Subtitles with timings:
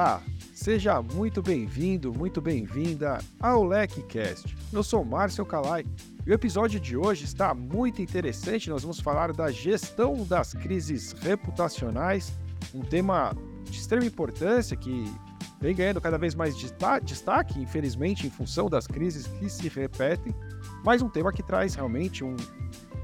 [0.00, 0.22] Olá,
[0.54, 4.56] seja muito bem-vindo, muito bem-vinda ao LecCast.
[4.72, 5.84] Eu sou Márcio Calai
[6.26, 8.70] e o episódio de hoje está muito interessante.
[8.70, 12.32] Nós vamos falar da gestão das crises reputacionais,
[12.74, 15.04] um tema de extrema importância que
[15.60, 20.34] vem ganhando cada vez mais destaque, infelizmente, em função das crises que se repetem,
[20.82, 22.36] mas um tema que traz realmente um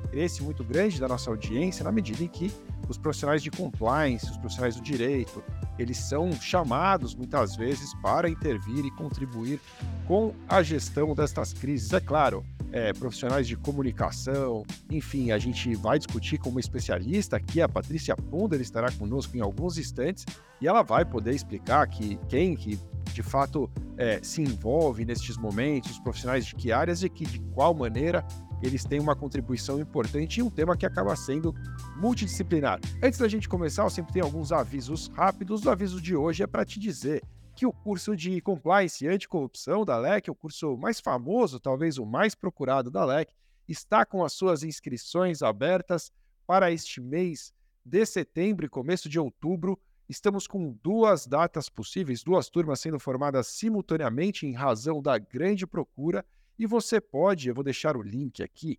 [0.07, 2.51] interesse muito grande da nossa audiência na medida em que
[2.88, 5.45] os profissionais de compliance, os profissionais do direito,
[5.79, 9.61] eles são chamados muitas vezes para intervir e contribuir
[10.07, 11.93] com a gestão destas crises.
[11.93, 17.61] É claro, é, profissionais de comunicação, enfim, a gente vai discutir com uma especialista aqui,
[17.61, 20.25] a Patrícia Punder estará conosco em alguns instantes
[20.61, 22.79] e ela vai poder explicar que quem que
[23.13, 27.41] de fato é, se envolve nestes momentos, os profissionais de que áreas e que de
[27.54, 28.23] qual maneira
[28.62, 31.54] eles têm uma contribuição importante em um tema que acaba sendo
[31.96, 32.80] multidisciplinar.
[33.02, 35.65] Antes da gente começar, eu sempre tenho alguns avisos rápidos.
[35.65, 37.23] O aviso de hoje é para te dizer
[37.54, 42.04] que o curso de Compliance e Anticorrupção da LEC, o curso mais famoso, talvez o
[42.04, 43.32] mais procurado da LEC,
[43.66, 46.13] está com as suas inscrições abertas
[46.46, 47.52] para este mês
[47.85, 49.79] de setembro e começo de outubro.
[50.09, 56.24] Estamos com duas datas possíveis, duas turmas sendo formadas simultaneamente em razão da grande procura
[56.59, 58.79] e você pode, eu vou deixar o link aqui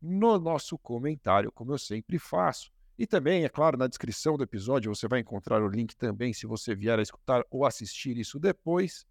[0.00, 2.72] no nosso comentário, como eu sempre faço.
[2.98, 6.46] E também, é claro, na descrição do episódio você vai encontrar o link também se
[6.46, 9.06] você vier a escutar ou assistir isso depois,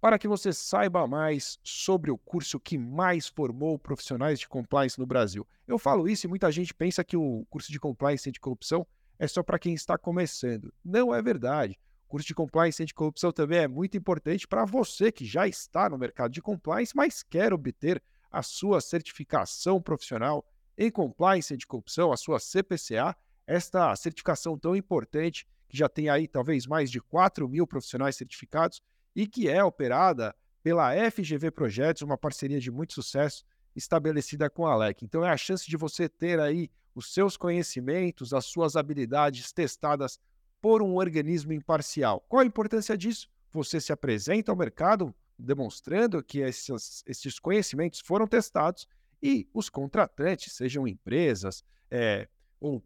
[0.00, 5.06] para que você saiba mais sobre o curso que mais formou profissionais de compliance no
[5.06, 5.46] Brasil.
[5.66, 8.86] Eu falo isso e muita gente pensa que o curso de compliance e de corrupção
[9.18, 10.72] é só para quem está começando.
[10.84, 11.78] Não é verdade
[12.10, 16.32] curso de compliance anticorrupção também é muito importante para você que já está no mercado
[16.32, 20.44] de compliance, mas quer obter a sua certificação profissional
[20.76, 23.16] em compliance anticorrupção, a sua CPCA,
[23.46, 28.82] esta certificação tão importante que já tem aí talvez mais de 4 mil profissionais certificados
[29.14, 30.34] e que é operada
[30.64, 33.44] pela FGV Projetos, uma parceria de muito sucesso
[33.74, 35.04] estabelecida com a LEC.
[35.04, 40.18] Então é a chance de você ter aí os seus conhecimentos, as suas habilidades testadas
[40.60, 42.24] por um organismo imparcial.
[42.28, 43.28] Qual a importância disso?
[43.52, 48.86] Você se apresenta ao mercado demonstrando que esses, esses conhecimentos foram testados
[49.22, 52.28] e os contratantes, sejam empresas é,
[52.60, 52.82] ou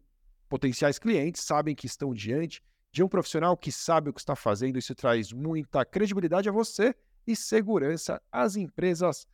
[0.49, 4.77] potenciais clientes, sabem que estão diante de um profissional que sabe o que está fazendo.
[4.77, 6.95] Isso traz muita credibilidade a você
[7.27, 9.27] e segurança às empresas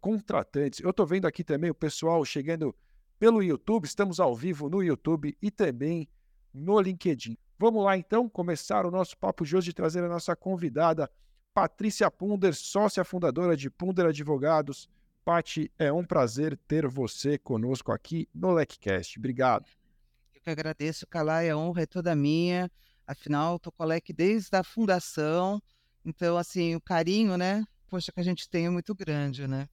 [0.00, 0.80] contratantes.
[0.80, 2.74] Eu estou vendo aqui também o pessoal chegando
[3.18, 6.08] pelo YouTube, estamos ao vivo no YouTube e também
[6.52, 7.36] no LinkedIn.
[7.58, 11.10] Vamos lá então começar o nosso papo de hoje e trazer a nossa convidada,
[11.54, 14.88] Patrícia Punder, sócia fundadora de Punder Advogados.
[15.24, 19.18] Pati, é um prazer ter você conosco aqui no LecCast.
[19.18, 19.70] Obrigado.
[20.34, 22.70] Eu que agradeço, Calai, a honra é toda minha.
[23.06, 25.62] Afinal, estou com a LEC desde a fundação.
[26.04, 27.64] Então, assim, o carinho, né?
[27.88, 29.68] Poxa, que a gente tem é muito grande, né?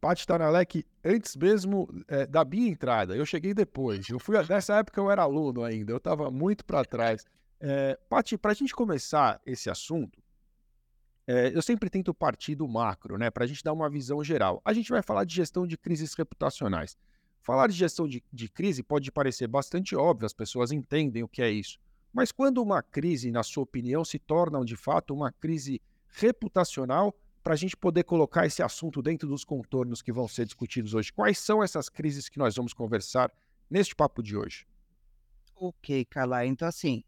[0.00, 3.16] Paty Taralec antes mesmo é, da minha entrada.
[3.16, 4.08] Eu cheguei depois.
[4.08, 5.92] Eu fui nessa época eu era aluno ainda.
[5.92, 7.24] Eu estava muito para trás.
[7.60, 10.22] É, Paty, para a gente começar esse assunto,
[11.26, 13.30] é, eu sempre tento partir do macro, né?
[13.30, 14.62] Para a gente dar uma visão geral.
[14.64, 16.96] A gente vai falar de gestão de crises reputacionais.
[17.42, 20.26] Falar de gestão de, de crise pode parecer bastante óbvio.
[20.26, 21.78] As pessoas entendem o que é isso.
[22.12, 27.54] Mas quando uma crise, na sua opinião, se torna de fato uma crise reputacional, para
[27.54, 31.12] a gente poder colocar esse assunto dentro dos contornos que vão ser discutidos hoje.
[31.12, 33.32] Quais são essas crises que nós vamos conversar
[33.70, 34.66] neste papo de hoje?
[35.54, 36.46] Ok, Carla.
[36.46, 37.02] Então, assim,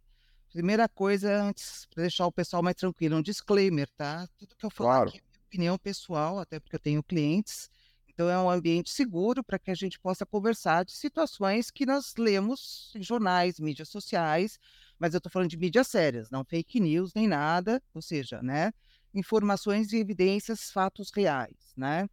[0.53, 4.27] primeira coisa, antes para deixar o pessoal mais tranquilo, um disclaimer, tá?
[4.39, 5.09] Tudo que eu falo claro.
[5.11, 7.71] aqui é opinião pessoal, até porque eu tenho clientes.
[8.09, 12.15] Então, é um ambiente seguro para que a gente possa conversar de situações que nós
[12.19, 14.59] lemos em jornais, mídias sociais,
[14.99, 18.73] mas eu estou falando de mídias sérias, não fake news nem nada, ou seja, né?
[19.15, 22.09] Informações e evidências, fatos reais, né?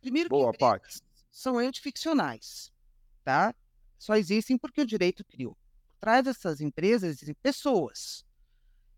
[0.00, 1.00] Primeiro Boa, que Paty.
[1.30, 2.72] são antificcionais,
[3.24, 3.54] tá?
[3.98, 5.54] Só existem porque o direito criou.
[5.54, 8.24] Por trás dessas empresas existem pessoas.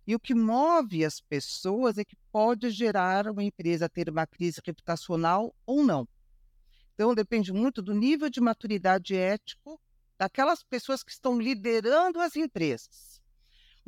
[0.06, 4.60] E o que move as pessoas é que pode gerar uma empresa ter uma crise
[4.64, 6.08] reputacional ou não.
[6.94, 9.80] Então, depende muito do nível de maturidade ético
[10.18, 13.20] daquelas pessoas que estão liderando as empresas.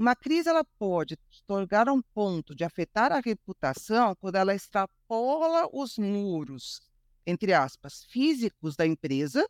[0.00, 5.68] Uma crise ela pode tornar a um ponto de afetar a reputação quando ela extrapola
[5.74, 6.80] os muros,
[7.26, 9.46] entre aspas, físicos da empresa,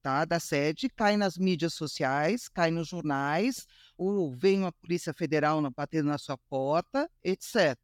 [0.00, 3.66] tá, da sede, cai nas mídias sociais, cai nos jornais,
[3.98, 7.76] ou vem uma polícia federal batendo na sua porta, etc.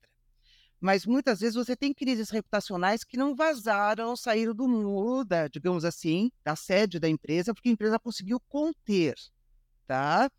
[0.81, 5.85] Mas muitas vezes você tem crises reputacionais que não vazaram, saíram do muro, da, digamos
[5.85, 9.17] assim, da sede da empresa, porque a empresa conseguiu conter,
[9.85, 10.31] tá?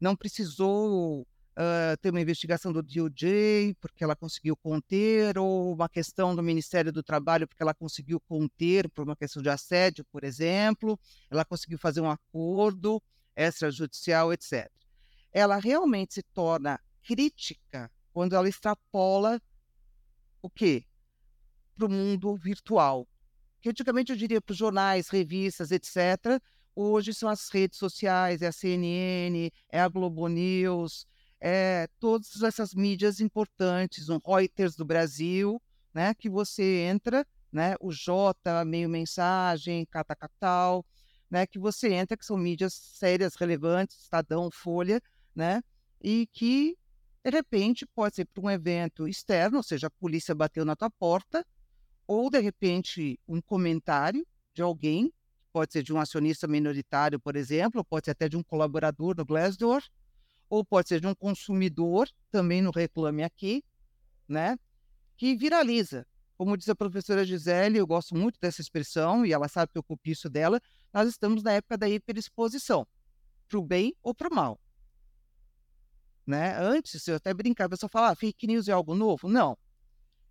[0.00, 1.26] Não precisou
[1.58, 6.92] uh, tem uma investigação do DOJ, porque ela conseguiu conter, ou uma questão do Ministério
[6.92, 10.98] do Trabalho, porque ela conseguiu conter por uma questão de assédio, por exemplo,
[11.30, 13.02] ela conseguiu fazer um acordo
[13.36, 14.70] extrajudicial, etc.
[15.32, 19.40] Ela realmente se torna crítica quando ela extrapola
[20.40, 20.84] o quê?
[21.76, 23.06] Para o mundo virtual.
[23.60, 26.40] Que antigamente eu diria para os jornais, revistas, etc.
[26.80, 31.08] Hoje são as redes sociais, é a CNN, é a Globo News,
[31.40, 35.60] é, todas essas mídias importantes, um Reuters do Brasil,
[35.92, 40.86] né, que você entra, né, o J, meio mensagem, Catacatal,
[41.28, 45.02] né, que você entra, que são mídias sérias, relevantes, Estadão, Folha,
[45.34, 45.60] né,
[46.00, 46.78] e que,
[47.24, 50.90] de repente, pode ser para um evento externo, ou seja, a polícia bateu na tua
[50.90, 51.44] porta,
[52.06, 54.24] ou, de repente, um comentário
[54.54, 55.12] de alguém,
[55.52, 59.24] pode ser de um acionista minoritário, por exemplo, pode ser até de um colaborador do
[59.24, 59.82] Glassdoor,
[60.48, 63.64] ou pode ser de um consumidor, também no Reclame Aqui,
[64.28, 64.58] né?
[65.16, 66.06] que viraliza.
[66.36, 69.82] Como diz a professora Gisele, eu gosto muito dessa expressão, e ela sabe que eu
[69.82, 70.60] copio isso dela,
[70.92, 72.86] nós estamos na época da hiperexposição,
[73.48, 74.60] para o bem ou para o mal.
[76.24, 76.56] Né?
[76.56, 79.28] Antes, eu até brincava, eu só falava, ah, fake news é algo novo?
[79.28, 79.58] Não.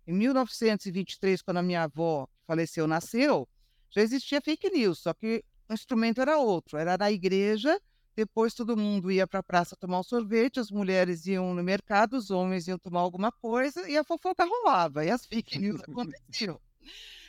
[0.06, 3.46] Em 1923, quando a minha avó faleceu, nasceu,
[3.90, 7.80] já existia fake news, só que o instrumento era outro, era na igreja
[8.18, 12.14] depois todo mundo ia para a praça tomar um sorvete, as mulheres iam no mercado,
[12.14, 16.60] os homens iam tomar alguma coisa e a fofoca rolava, e as fake news aconteciam.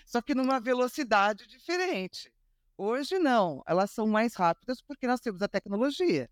[0.03, 2.33] Só que numa velocidade diferente.
[2.75, 6.27] Hoje não, elas são mais rápidas porque nós temos a tecnologia.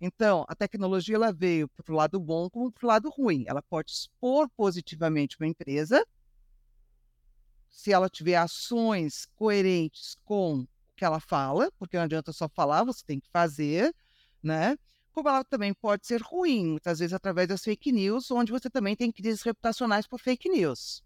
[0.00, 3.42] Então, a tecnologia ela veio para o lado bom como para o lado ruim.
[3.48, 6.06] Ela pode expor positivamente uma empresa
[7.70, 10.66] se ela tiver ações coerentes com
[10.96, 13.94] que ela fala, porque não adianta só falar, você tem que fazer,
[14.42, 14.76] né?
[15.12, 18.96] Como ela também pode ser ruim, muitas vezes através das fake news, onde você também
[18.96, 21.02] tem crises reputacionais por fake news.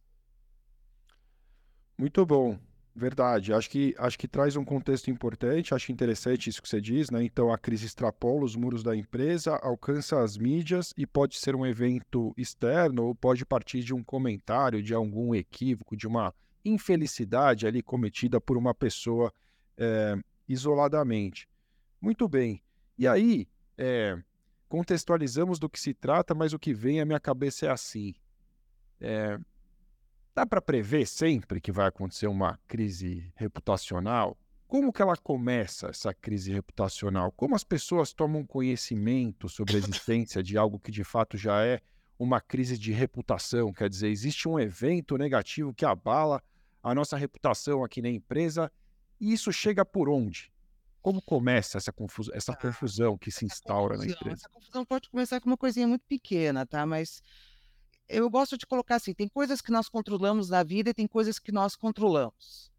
[1.96, 2.58] Muito bom,
[2.94, 3.52] verdade.
[3.52, 7.22] Acho que, acho que traz um contexto importante, acho interessante isso que você diz, né?
[7.22, 11.66] Então a crise extrapola os muros da empresa, alcança as mídias e pode ser um
[11.66, 17.82] evento externo ou pode partir de um comentário, de algum equívoco, de uma infelicidade ali
[17.82, 19.32] cometida por uma pessoa
[19.76, 20.16] é,
[20.48, 21.48] isoladamente.
[22.00, 22.62] Muito bem.
[22.98, 24.20] E aí, é,
[24.68, 28.14] contextualizamos do que se trata, mas o que vem à minha cabeça é assim.
[29.00, 29.38] É,
[30.34, 34.38] dá para prever sempre que vai acontecer uma crise reputacional?
[34.66, 37.30] Como que ela começa, essa crise reputacional?
[37.32, 41.80] Como as pessoas tomam conhecimento sobre a existência de algo que de fato já é
[42.18, 43.72] uma crise de reputação?
[43.72, 46.42] Quer dizer, existe um evento negativo que abala
[46.82, 48.70] a nossa reputação aqui na empresa
[49.20, 50.52] e isso chega por onde?
[51.00, 54.40] Como começa essa, confusão, essa confusão que se instaura confusão, na empresa?
[54.42, 56.84] Essa confusão pode começar com uma coisinha muito pequena, tá?
[56.86, 57.22] Mas
[58.08, 61.38] eu gosto de colocar assim: tem coisas que nós controlamos na vida e tem coisas
[61.38, 62.70] que nós controlamos.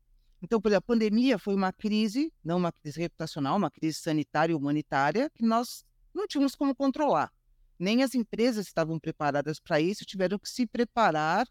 [0.41, 4.51] Então, por exemplo, a pandemia foi uma crise, não uma crise reputacional, uma crise sanitária
[4.51, 7.31] e humanitária, que nós não tínhamos como controlar.
[7.79, 11.48] Nem as empresas estavam preparadas para isso, tiveram que se preparar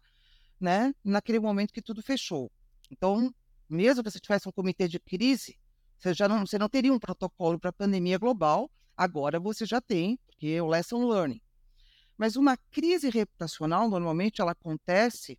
[0.63, 2.49] né, naquele momento que tudo fechou.
[2.89, 3.35] Então,
[3.69, 5.59] mesmo que você tivesse um comitê de crise,
[5.99, 9.81] você já não, você não teria um protocolo para a pandemia global, agora você já
[9.81, 11.41] tem, porque é o lesson learning.
[12.17, 15.37] Mas uma crise reputacional, normalmente, ela acontece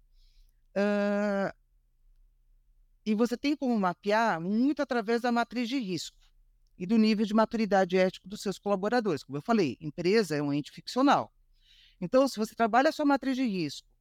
[0.77, 1.57] uh,
[3.07, 6.19] e você tem como mapear muito através da matriz de risco
[6.77, 9.25] e do nível de maturidade ético dos seus colaboradores.
[9.25, 11.33] Como eu falei, empresa é um ente ficcional.
[11.99, 13.94] Então, se você trabalha a sua matriz de risco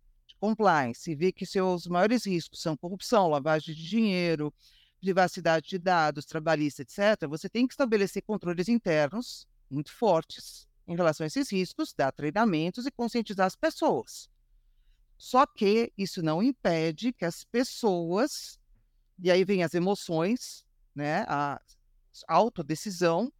[0.44, 4.54] compliance e vê que seus maiores riscos são corrupção, lavagem de dinheiro,
[5.00, 11.24] privacidade de dados, trabalhista, etc., você tem que estabelecer controles internos muito fortes em relação
[11.24, 14.30] a esses riscos, dar treinamentos e conscientizar as pessoas.
[15.18, 18.60] Só que isso não impede que as pessoas,
[19.18, 21.58] e aí vem as emoções, né, a
[22.28, 23.32] autodecisão,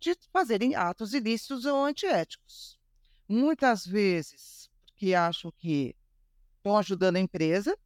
[0.00, 2.78] de fazerem atos ilícitos ou antiéticos.
[3.28, 5.94] Muitas vezes, porque acham que
[6.66, 7.78] estão ajudando a empresa,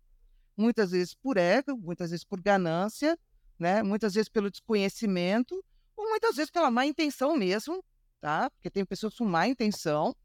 [0.57, 3.19] muitas vezes por ego, muitas vezes por ganância,
[3.59, 3.83] né?
[3.83, 5.63] muitas vezes pelo desconhecimento,
[5.95, 7.85] ou muitas vezes pela má intenção mesmo,
[8.21, 8.49] tá?
[8.51, 10.17] Porque tem pessoas com má intenção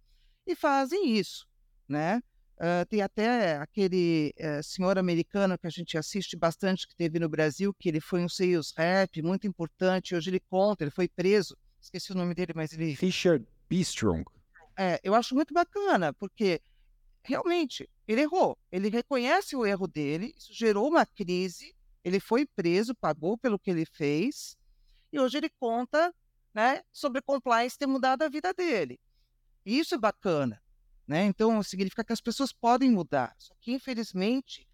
[0.47, 1.45] e fazem isso,
[1.87, 2.21] né?
[2.55, 7.27] Uh, tem até aquele uh, senhor americano que a gente assiste bastante, que teve no
[7.27, 10.15] Brasil, que ele foi um sales rep muito importante.
[10.15, 11.57] Hoje ele conta, ele foi preso.
[11.81, 12.95] Esqueci o nome dele, mas ele.
[12.95, 14.23] Fisher Bistrong.
[14.77, 16.61] É, eu acho muito bacana, porque
[17.25, 18.57] realmente ele errou.
[18.71, 21.75] Ele reconhece o erro dele, isso gerou uma crise.
[22.03, 24.55] Ele foi preso, pagou pelo que ele fez,
[25.11, 26.13] e hoje ele conta
[26.53, 28.99] né, sobre compliance ter mudado a vida dele.
[29.65, 30.61] E isso é bacana.
[31.07, 31.25] Né?
[31.25, 33.35] Então, significa que as pessoas podem mudar.
[33.37, 34.67] Só que, infelizmente,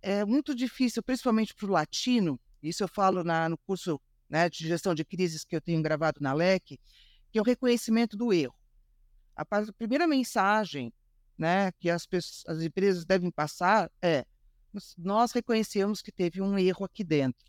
[0.00, 4.66] é muito difícil, principalmente para o latino, isso eu falo na, no curso né, de
[4.66, 6.78] gestão de crises que eu tenho gravado na LEC,
[7.30, 8.54] que é o reconhecimento do erro.
[9.36, 10.92] A, a primeira mensagem
[11.36, 14.24] né, que as, pessoas, as empresas devem passar é:
[14.96, 17.44] nós reconhecemos que teve um erro aqui dentro.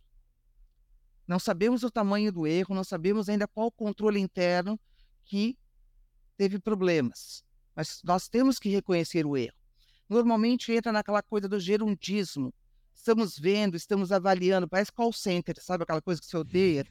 [1.28, 4.80] Não sabemos o tamanho do erro, não sabemos ainda qual o controle interno
[5.24, 5.58] que
[6.38, 7.44] teve problemas.
[7.76, 9.56] Mas nós temos que reconhecer o erro.
[10.08, 12.54] Normalmente entra naquela coisa do gerundismo.
[12.94, 16.86] Estamos vendo, estamos avaliando, parece call center, sabe aquela coisa que você odeia,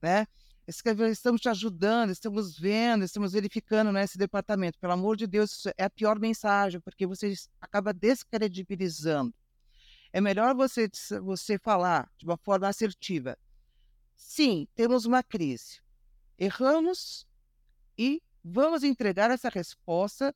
[0.00, 0.26] né?
[0.66, 4.78] Estamos te ajudando, estamos vendo, estamos verificando nesse departamento.
[4.78, 9.34] Pelo amor de Deus, isso é a pior mensagem, porque você acaba descredibilizando.
[10.10, 10.88] É melhor você,
[11.22, 13.36] você falar de uma forma assertiva.
[14.16, 15.82] Sim, temos uma crise.
[16.38, 17.26] Erramos
[17.98, 20.34] e vamos entregar essa resposta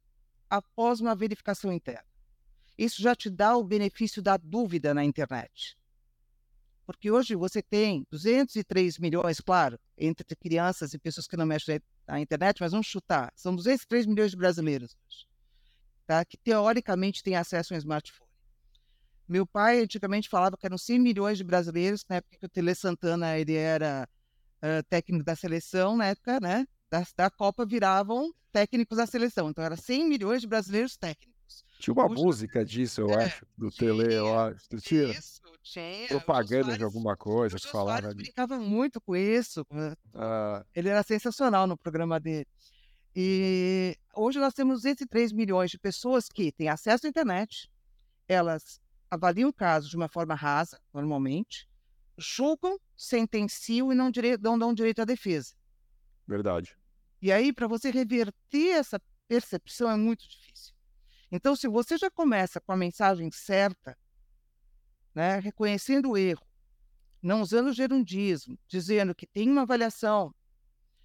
[0.51, 2.05] após uma verificação interna.
[2.77, 5.77] Isso já te dá o benefício da dúvida na internet.
[6.89, 12.19] Porque hoje você tem 203 milhões, claro, entre crianças e pessoas que não mexem na
[12.19, 14.97] internet, mas vamos chutar, são 203 milhões de brasileiros
[16.07, 16.25] tá?
[16.25, 18.31] que teoricamente têm acesso a um smartphone.
[19.29, 22.75] Meu pai antigamente falava que eram 100 milhões de brasileiros, na época que o Tele
[22.75, 24.09] Santana ele era
[24.63, 29.51] uh, técnico da seleção, na época né, da, da Copa viravam técnicos da seleção.
[29.51, 31.38] Então, era 100 milhões de brasileiros técnicos.
[31.79, 34.69] Tinha uma música disso, eu é, acho, do tinha, Tele, eu acho.
[34.69, 35.11] Tu tinha?
[35.11, 36.09] Isso, tinha.
[36.09, 38.23] Propaganda de alguma coisa que falava ali.
[38.23, 39.65] brincava muito com isso.
[40.15, 40.65] Ah.
[40.75, 42.47] Ele era sensacional no programa dele.
[43.15, 47.71] E hoje nós temos 203 milhões de pessoas que têm acesso à internet,
[48.29, 51.69] elas avaliam o caso de uma forma rasa, normalmente,
[52.17, 55.55] julgam, sentenciam e não, não dão direito à defesa.
[56.27, 56.77] Verdade.
[57.21, 60.75] E aí, para você reverter essa percepção é muito difícil.
[61.31, 63.97] Então, se você já começa com a mensagem certa,
[65.15, 66.47] né, reconhecendo o erro,
[67.23, 70.35] não usando gerundismo, dizendo que tem uma avaliação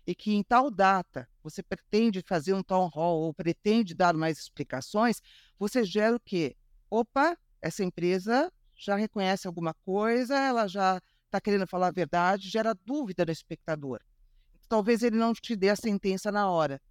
[0.05, 4.37] e que em tal data você pretende fazer um town hall ou pretende dar mais
[4.37, 5.21] explicações,
[5.57, 6.55] você gera o quê?
[6.89, 12.73] Opa, essa empresa já reconhece alguma coisa, ela já está querendo falar a verdade, gera
[12.73, 13.99] dúvida no espectador
[14.73, 16.81] talvez ele não te dê a sentença na hora.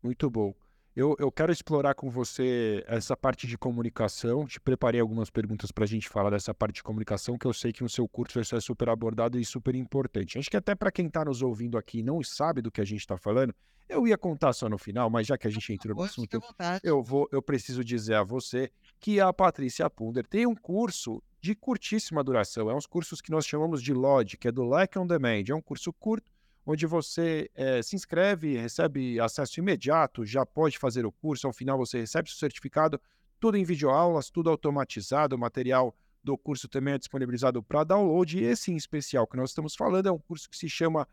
[0.00, 0.54] Muito bom.
[0.94, 4.44] Eu, eu quero explorar com você essa parte de comunicação.
[4.44, 7.72] Te preparei algumas perguntas para a gente falar dessa parte de comunicação, que eu sei
[7.72, 10.38] que no seu curso isso é super abordado e super importante.
[10.38, 12.84] Acho que até para quem está nos ouvindo aqui e não sabe do que a
[12.84, 13.54] gente está falando,
[13.88, 16.40] eu ia contar só no final, mas já que a gente entrou no assunto,
[16.82, 21.54] eu, vou, eu preciso dizer a você que a Patrícia Punder tem um curso de
[21.54, 22.70] curtíssima duração.
[22.70, 25.44] É uns cursos que nós chamamos de LOD, que é do Like on Demand.
[25.48, 26.30] É um curso curto,
[26.64, 31.46] onde você é, se inscreve, recebe acesso imediato, já pode fazer o curso.
[31.46, 33.00] Ao final, você recebe seu certificado,
[33.38, 35.36] tudo em videoaulas, tudo automatizado.
[35.36, 38.38] O material do curso também é disponibilizado para download.
[38.38, 41.08] E esse em especial que nós estamos falando é um curso que se chama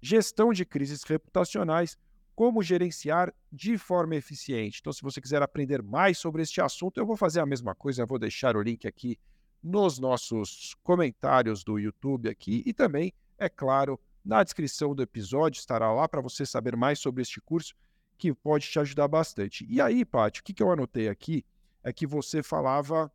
[0.00, 1.96] Gestão de Crises Reputacionais.
[2.34, 4.80] Como gerenciar de forma eficiente.
[4.80, 8.02] Então, se você quiser aprender mais sobre este assunto, eu vou fazer a mesma coisa,
[8.02, 9.18] eu vou deixar o link aqui
[9.62, 15.92] nos nossos comentários do YouTube aqui e também, é claro, na descrição do episódio estará
[15.92, 17.74] lá para você saber mais sobre este curso
[18.18, 19.64] que pode te ajudar bastante.
[19.68, 21.44] E aí, Paty, o que, que eu anotei aqui
[21.82, 23.10] é que você falava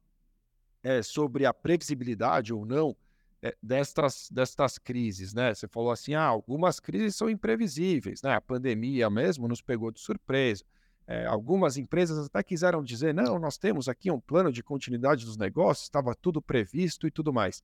[0.81, 2.95] é, sobre a previsibilidade ou não
[3.41, 5.53] é, destas, destas crises, né?
[5.53, 8.33] Você falou assim, ah, algumas crises são imprevisíveis, né?
[8.33, 10.63] A pandemia mesmo nos pegou de surpresa.
[11.07, 15.35] É, algumas empresas até quiseram dizer: não, nós temos aqui um plano de continuidade dos
[15.35, 17.61] negócios, estava tudo previsto e tudo mais.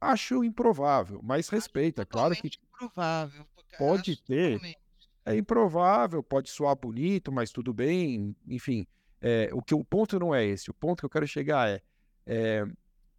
[0.00, 2.50] Acho improvável, mas respeito, é claro que.
[2.74, 3.46] Improvável,
[3.78, 4.54] pode ter.
[4.54, 4.78] Totalmente.
[5.24, 8.86] É improvável, pode soar bonito, mas tudo bem, enfim.
[9.20, 10.70] É, o que o ponto não é esse.
[10.70, 11.82] O ponto que eu quero chegar é,
[12.24, 12.64] é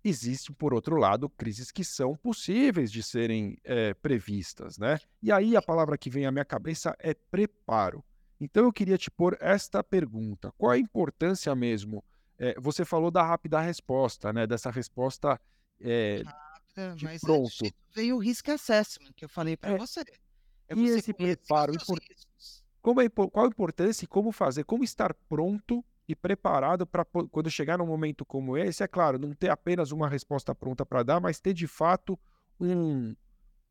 [0.04, 5.00] existe, por outro lado, crises que são possíveis de serem é, previstas, né?
[5.22, 8.04] E aí a palavra que vem à minha cabeça é preparo.
[8.40, 12.04] Então eu queria te pôr esta pergunta: qual a importância mesmo?
[12.40, 14.46] É, você falou da rápida resposta, né?
[14.46, 15.42] Dessa resposta
[15.82, 16.22] é,
[16.96, 17.50] de mas pronto.
[17.94, 20.02] veio o risk assessment que eu falei para é, você.
[20.70, 21.74] É e esse preparo,
[22.82, 27.50] como é, qual a importância e como fazer, como estar pronto e preparado para quando
[27.50, 31.20] chegar num momento como esse, é claro, não ter apenas uma resposta pronta para dar,
[31.20, 32.18] mas ter de fato
[32.60, 33.16] um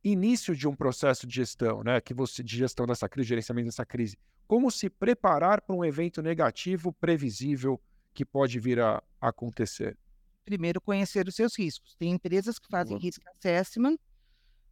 [0.04, 2.00] início de um processo de gestão, né?
[2.00, 6.22] Que você de gestão dessa crise, gerenciamento dessa crise como se preparar para um evento
[6.22, 7.80] negativo previsível
[8.14, 9.96] que pode vir a acontecer?
[10.46, 11.96] Primeiro, conhecer os seus riscos.
[11.96, 13.02] Tem empresas que fazem uhum.
[13.02, 13.98] risk assessment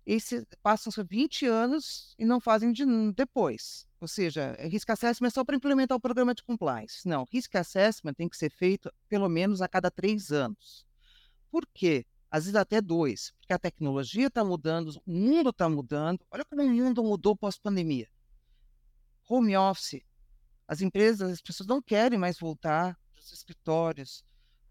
[0.07, 3.87] e se, passam 20 anos e não fazem de, depois.
[4.00, 7.09] Ou seja, Risk Assessment é só para implementar o programa de compliance.
[7.09, 10.87] Não, Risk Assessment tem que ser feito pelo menos a cada três anos.
[11.50, 12.07] Por quê?
[12.31, 16.25] Às vezes até dois, porque a tecnologia está mudando, o mundo está mudando.
[16.31, 18.09] Olha como o mundo mudou pós-pandemia.
[19.28, 20.02] Home office.
[20.69, 24.23] As empresas, as pessoas não querem mais voltar para os escritórios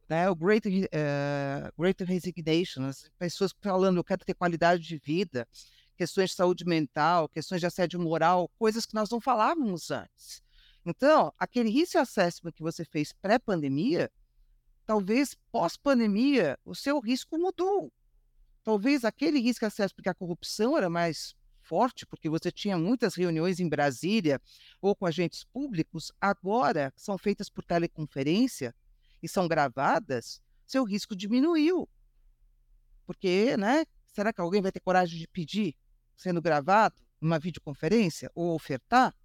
[0.10, 0.29] né?
[0.29, 5.48] O Great, uh, great Resignation, as pessoas falando, eu quero ter qualidade de vida,
[5.95, 10.43] questões de saúde mental, questões de assédio moral, coisas que nós não falávamos antes.
[10.86, 14.12] Então, aquele risk assessment que você fez pré-pandemia,
[14.86, 17.91] talvez pós-pandemia, o seu risco mudou.
[18.63, 23.60] Talvez aquele risco assessment, porque a corrupção era mais forte, porque você tinha muitas reuniões
[23.60, 24.41] em Brasília
[24.81, 28.75] ou com agentes públicos, agora são feitas por teleconferência,
[29.24, 31.89] e são gravadas, seu risco diminuiu.
[33.06, 33.86] Porque, né?
[34.08, 35.75] Será que alguém vai ter coragem de pedir
[36.15, 39.15] sendo gravado numa videoconferência ou ofertar?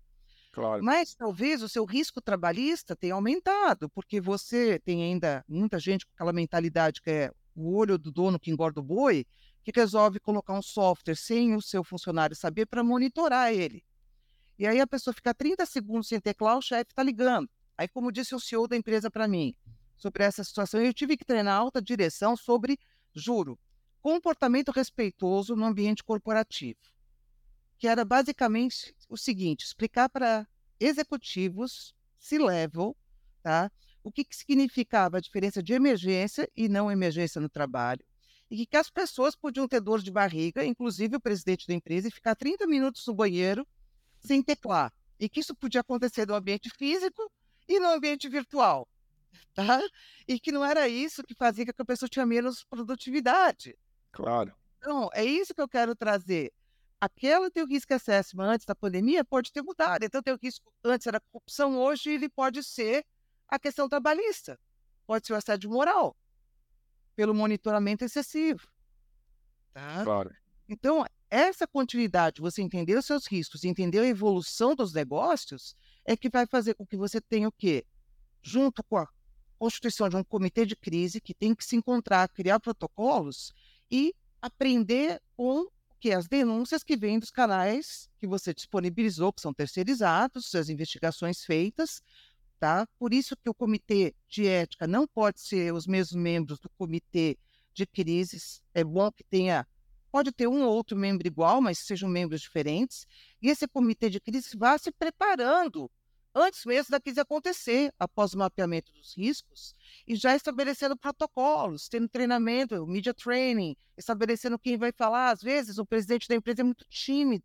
[0.52, 0.82] Claro.
[0.82, 6.12] Mas talvez o seu risco trabalhista tenha aumentado, porque você tem ainda muita gente com
[6.14, 9.26] aquela mentalidade que é o olho do dono que engorda o boi,
[9.62, 13.84] que resolve colocar um software sem o seu funcionário saber para monitorar ele.
[14.58, 17.48] E aí a pessoa fica 30 segundos sem teclar, o chefe está ligando.
[17.76, 19.54] Aí, como disse o CEO da empresa para mim,
[19.98, 20.80] sobre essa situação.
[20.80, 22.78] Eu tive que treinar alta direção sobre,
[23.14, 23.58] juro,
[24.00, 26.78] comportamento respeitoso no ambiente corporativo,
[27.76, 30.46] que era basicamente o seguinte: explicar para
[30.80, 32.96] executivos, se level,
[33.42, 33.70] tá?
[34.02, 38.04] O que, que significava a diferença de emergência e não emergência no trabalho,
[38.50, 42.10] e que as pessoas podiam ter dor de barriga, inclusive o presidente da empresa, e
[42.10, 43.66] ficar 30 minutos no banheiro
[44.20, 47.30] sem teclar, e que isso podia acontecer no ambiente físico
[47.68, 48.88] e no ambiente virtual
[49.54, 49.80] tá?
[50.26, 53.76] E que não era isso que fazia que a pessoa tinha menos produtividade.
[54.12, 54.54] Claro.
[54.78, 56.52] Então, é isso que eu quero trazer.
[57.00, 60.02] Aquele teu risco assessment antes da pandemia pode ter mudado.
[60.04, 63.04] Então, teu risco antes era corrupção, hoje ele pode ser
[63.48, 64.58] a questão trabalhista.
[65.06, 66.16] Pode ser o assédio moral,
[67.16, 68.66] pelo monitoramento excessivo.
[69.72, 70.04] Tá?
[70.04, 70.34] Claro.
[70.68, 76.28] Então, essa continuidade, você entender os seus riscos, entender a evolução dos negócios, é que
[76.28, 77.86] vai fazer com que você tenha o quê?
[78.42, 79.06] Junto com a
[79.58, 83.52] constituição de um comitê de crise que tem que se encontrar, criar protocolos
[83.90, 85.66] e aprender com
[86.00, 91.44] que as denúncias que vêm dos canais que você disponibilizou, que são terceirizados, as investigações
[91.44, 92.00] feitas,
[92.58, 92.86] tá?
[92.98, 97.36] Por isso que o comitê de ética não pode ser os mesmos membros do comitê
[97.72, 98.62] de crises.
[98.72, 99.66] É bom que tenha,
[100.10, 103.06] pode ter um ou outro membro igual, mas sejam membros diferentes.
[103.42, 105.90] E esse comitê de crise vá se preparando
[106.38, 109.74] antes mesmo da crise acontecer, após o mapeamento dos riscos,
[110.06, 115.30] e já estabelecendo protocolos, tendo treinamento, media training, estabelecendo quem vai falar.
[115.30, 117.44] Às vezes, o presidente da empresa é muito tímido,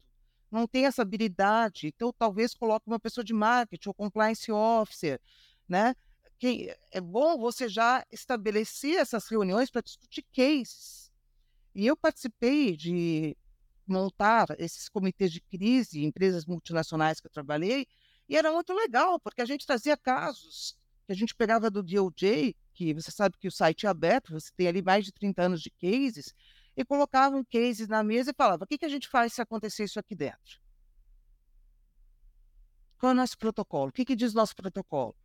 [0.52, 5.20] não tem essa habilidade, então talvez coloque uma pessoa de marketing ou compliance officer,
[5.68, 5.96] né?
[6.38, 11.12] Que é bom você já estabelecer essas reuniões para discutir cases.
[11.74, 13.36] E eu participei de
[13.88, 17.88] montar esses comitês de crise, empresas multinacionais que eu trabalhei,
[18.28, 22.56] e era muito legal, porque a gente trazia casos que a gente pegava do DOJ,
[22.74, 25.62] que você sabe que o site é aberto, você tem ali mais de 30 anos
[25.62, 26.34] de cases,
[26.76, 29.84] e colocavam cases na mesa e falava: o que, que a gente faz se acontecer
[29.84, 30.60] isso aqui dentro?
[32.98, 33.90] Qual é o nosso protocolo?
[33.90, 35.16] O que, que diz nosso protocolo?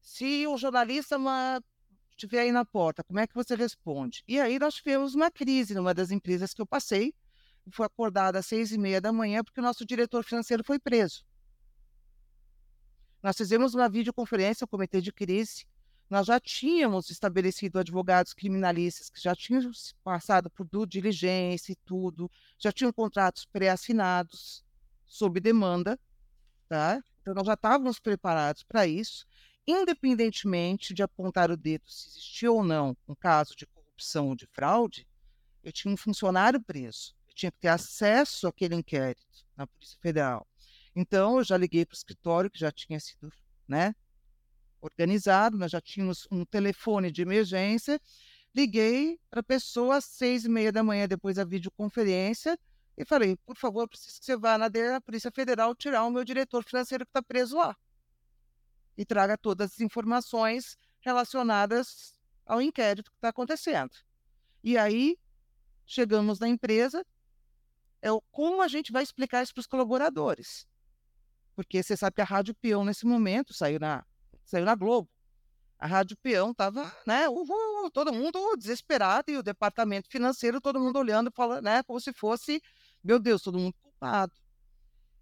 [0.00, 1.62] Se o jornalista uma,
[2.10, 4.22] estiver aí na porta, como é que você responde?
[4.28, 7.14] E aí nós tivemos uma crise numa das empresas que eu passei,
[7.72, 11.24] foi acordada às seis e meia da manhã porque o nosso diretor financeiro foi preso.
[13.22, 15.66] Nós fizemos uma videoconferência, o comitê de crise.
[16.08, 19.70] Nós já tínhamos estabelecido advogados criminalistas que já tinham
[20.02, 24.64] passado por diligência e tudo, já tinham contratos pré-assinados
[25.06, 25.98] sob demanda,
[26.68, 27.00] tá?
[27.20, 29.24] Então nós já estávamos preparados para isso,
[29.66, 34.46] independentemente de apontar o dedo se existia ou não um caso de corrupção ou de
[34.46, 35.06] fraude,
[35.62, 40.46] eu tinha um funcionário preso, eu tinha que ter acesso àquele inquérito na Polícia Federal.
[41.00, 43.32] Então, eu já liguei para o escritório, que já tinha sido
[43.66, 43.94] né,
[44.82, 47.98] organizado, nós já tínhamos um telefone de emergência.
[48.54, 52.58] Liguei para a pessoa às seis e meia da manhã, depois da videoconferência,
[52.98, 54.68] e falei: por favor, preciso que você vá na
[55.00, 57.74] Polícia Federal tirar o meu diretor financeiro que está preso lá.
[58.94, 63.96] E traga todas as informações relacionadas ao inquérito que está acontecendo.
[64.62, 65.16] E aí,
[65.86, 67.06] chegamos na empresa,
[68.02, 70.68] é como a gente vai explicar isso para os colaboradores
[71.60, 74.02] porque você sabe que a Rádio Peão, nesse momento, saiu na,
[74.46, 75.10] saiu na Globo.
[75.78, 80.98] A Rádio Peão estava, né, uhul, todo mundo desesperado e o departamento financeiro, todo mundo
[80.98, 82.62] olhando, falando, né, como se fosse,
[83.04, 84.32] meu Deus, todo mundo culpado.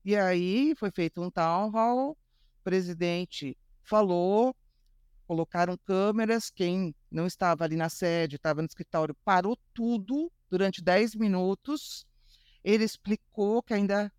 [0.04, 2.16] E aí foi feito um town hall, o
[2.62, 4.54] presidente falou,
[5.26, 11.16] colocaram câmeras, quem não estava ali na sede, estava no escritório, parou tudo durante 10
[11.16, 12.06] minutos.
[12.62, 14.12] Ele explicou que ainda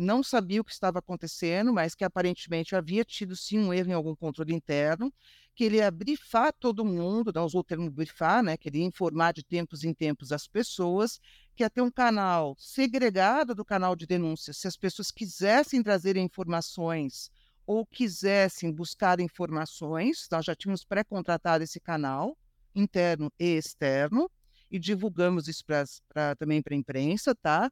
[0.00, 3.94] não sabia o que estava acontecendo, mas que aparentemente havia tido sim um erro em
[3.94, 5.12] algum controle interno,
[5.54, 8.84] que ele ia brifar todo mundo, não usou o termo brifar, né, que ele ia
[8.84, 11.20] informar de tempos em tempos as pessoas,
[11.54, 16.16] que ia ter um canal segregado do canal de denúncias, se as pessoas quisessem trazer
[16.16, 17.30] informações
[17.66, 22.36] ou quisessem buscar informações, nós já tínhamos pré-contratado esse canal,
[22.74, 24.30] interno e externo,
[24.70, 27.70] e divulgamos isso pra, pra também para a imprensa, tá?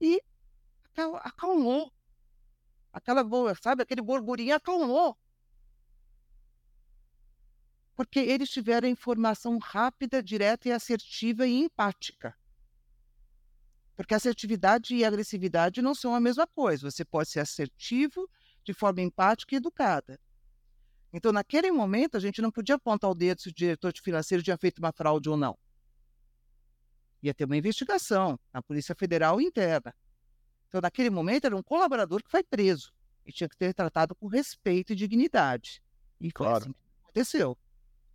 [0.00, 0.22] E
[1.22, 1.92] acalmou.
[2.92, 5.16] Aquela boa, sabe, aquele burburinho acalmou.
[7.94, 12.36] Porque eles tiveram informação rápida, direta e assertiva e empática.
[13.94, 16.90] Porque assertividade e agressividade não são a mesma coisa.
[16.90, 18.28] Você pode ser assertivo
[18.64, 20.18] de forma empática e educada.
[21.12, 24.56] Então, naquele momento, a gente não podia apontar o dedo se o diretor financeiro tinha
[24.56, 25.58] feito uma fraude ou não.
[27.22, 29.94] Ia ter uma investigação na Polícia Federal interna.
[30.70, 32.92] Então, naquele momento, era um colaborador que foi preso
[33.26, 35.82] e tinha que ser tratado com respeito e dignidade.
[36.20, 36.58] E claro.
[36.58, 37.58] assim que aconteceu.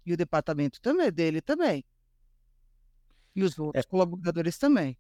[0.05, 1.83] E o departamento também, dele também.
[3.35, 3.87] E os outros é.
[3.87, 4.97] colaboradores também.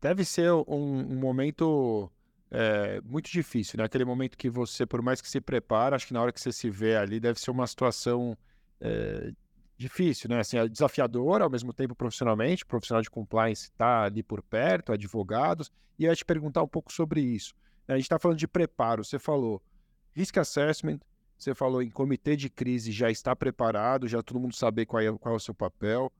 [0.00, 2.08] Deve ser um, um momento
[2.48, 3.84] é, muito difícil, né?
[3.84, 6.52] Aquele momento que você, por mais que se prepara, acho que na hora que você
[6.52, 8.38] se vê ali, deve ser uma situação
[8.80, 9.32] é,
[9.76, 10.40] difícil, né?
[10.40, 15.70] Assim, é desafiadora ao mesmo tempo profissionalmente, profissional de compliance está ali por perto, advogados,
[15.98, 17.54] e eu ia te perguntar um pouco sobre isso.
[17.86, 19.62] A gente está falando de preparo, você falou
[20.14, 20.98] risk assessment,
[21.38, 25.12] você falou em comitê de crise, já está preparado, já todo mundo sabe qual é,
[25.18, 26.10] qual é o seu papel.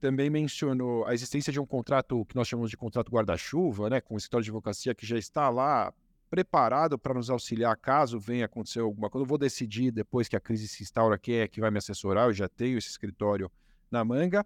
[0.00, 4.14] Também mencionou a existência de um contrato que nós chamamos de contrato guarda-chuva, né, com
[4.14, 5.94] o escritório de advocacia que já está lá
[6.34, 9.22] preparado para nos auxiliar caso venha acontecer alguma coisa.
[9.22, 12.26] Eu vou decidir depois que a crise se instaura quem é que vai me assessorar,
[12.26, 13.48] eu já tenho esse escritório
[13.88, 14.44] na manga.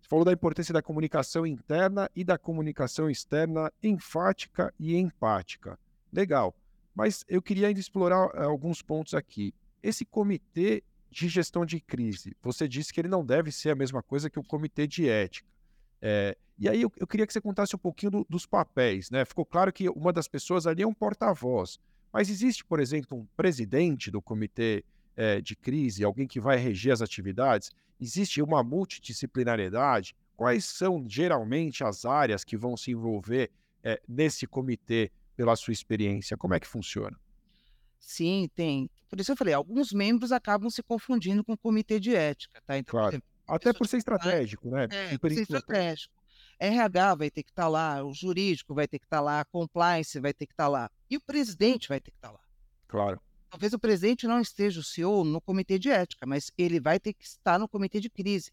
[0.00, 5.76] Você falou da importância da comunicação interna e da comunicação externa enfática e empática.
[6.12, 6.54] Legal.
[6.94, 9.52] Mas eu queria ainda explorar eh, alguns pontos aqui.
[9.82, 14.04] Esse comitê de gestão de crise, você disse que ele não deve ser a mesma
[14.04, 15.48] coisa que o comitê de ética.
[16.00, 19.24] É, e aí eu, eu, queria que você contasse um pouquinho do, dos papéis, né?
[19.24, 21.78] Ficou claro que uma das pessoas ali é um porta-voz,
[22.12, 24.84] mas existe, por exemplo, um presidente do comitê
[25.16, 27.70] é, de crise, alguém que vai reger as atividades?
[28.00, 30.14] Existe uma multidisciplinariedade?
[30.36, 33.50] Quais são geralmente as áreas que vão se envolver
[33.82, 36.36] é, nesse comitê pela sua experiência?
[36.36, 37.18] Como é que funciona?
[37.98, 38.90] Sim, tem.
[39.08, 42.76] Por isso eu falei, alguns membros acabam se confundindo com o comitê de ética, tá?
[42.76, 43.08] Então, claro.
[43.10, 44.88] exemplo, até por ser estratégico, né?
[44.90, 46.14] É, por ser estratégico.
[46.64, 49.40] RH vai ter que estar tá lá, o jurídico vai ter que estar tá lá,
[49.40, 52.30] a compliance vai ter que estar tá lá, e o presidente vai ter que estar
[52.30, 52.40] lá.
[52.88, 53.20] Claro.
[53.50, 57.12] Talvez o presidente não esteja o CEO no comitê de ética, mas ele vai ter
[57.12, 58.52] que estar no comitê de crise.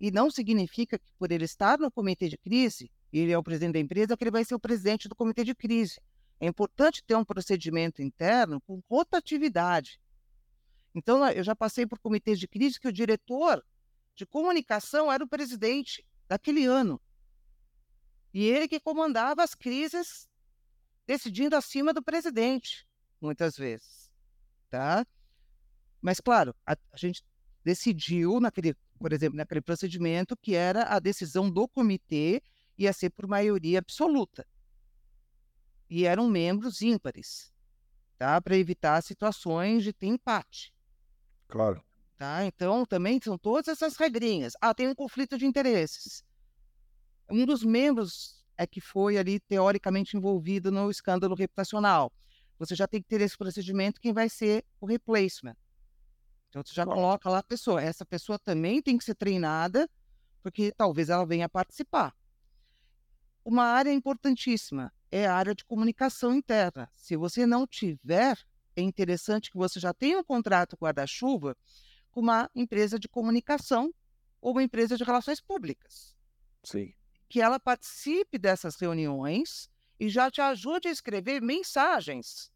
[0.00, 3.74] E não significa que por ele estar no comitê de crise, ele é o presidente
[3.74, 6.00] da empresa, que ele vai ser o presidente do comitê de crise.
[6.40, 10.00] É importante ter um procedimento interno com rotatividade.
[10.94, 13.62] Então, eu já passei por comitês de crise que o diretor
[14.14, 17.00] de comunicação era o presidente daquele ano.
[18.32, 20.28] E ele que comandava as crises,
[21.06, 22.86] decidindo acima do presidente,
[23.20, 24.10] muitas vezes.
[24.70, 25.06] Tá?
[26.00, 27.22] Mas, claro, a, a gente
[27.62, 32.42] decidiu, naquele, por exemplo, naquele procedimento, que era a decisão do comitê
[32.78, 34.46] ia ser por maioria absoluta.
[35.88, 37.52] E eram membros ímpares,
[38.18, 38.40] tá?
[38.40, 40.74] para evitar situações de ter empate.
[41.48, 41.84] Claro.
[42.16, 42.46] Tá?
[42.46, 44.54] Então, também são todas essas regrinhas.
[44.60, 46.24] Ah, tem um conflito de interesses.
[47.32, 52.12] Um dos membros é que foi ali teoricamente envolvido no escândalo reputacional.
[52.58, 55.56] Você já tem que ter esse procedimento quem vai ser o replacement.
[56.50, 57.80] Então, você já coloca lá a pessoa.
[57.80, 59.88] Essa pessoa também tem que ser treinada,
[60.42, 62.14] porque talvez ela venha participar.
[63.42, 66.90] Uma área importantíssima é a área de comunicação interna.
[66.92, 68.38] Se você não tiver,
[68.76, 71.56] é interessante que você já tenha um contrato guarda-chuva
[72.10, 73.90] com uma empresa de comunicação
[74.38, 76.14] ou uma empresa de relações públicas.
[76.62, 76.92] Sim.
[77.32, 82.52] Que ela participe dessas reuniões e já te ajude a escrever mensagens.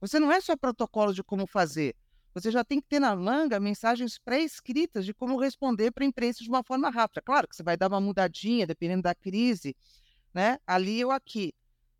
[0.00, 1.94] Você não é só protocolo de como fazer,
[2.32, 6.42] você já tem que ter na manga mensagens pré-escritas de como responder para a imprensa
[6.42, 7.20] de uma forma rápida.
[7.20, 9.76] Claro que você vai dar uma mudadinha, dependendo da crise,
[10.32, 10.58] né?
[10.66, 11.52] ali ou aqui.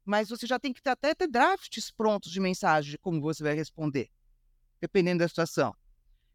[0.02, 3.42] Mas você já tem que ter, até ter drafts prontos de mensagem de como você
[3.42, 4.08] vai responder,
[4.80, 5.76] dependendo da situação.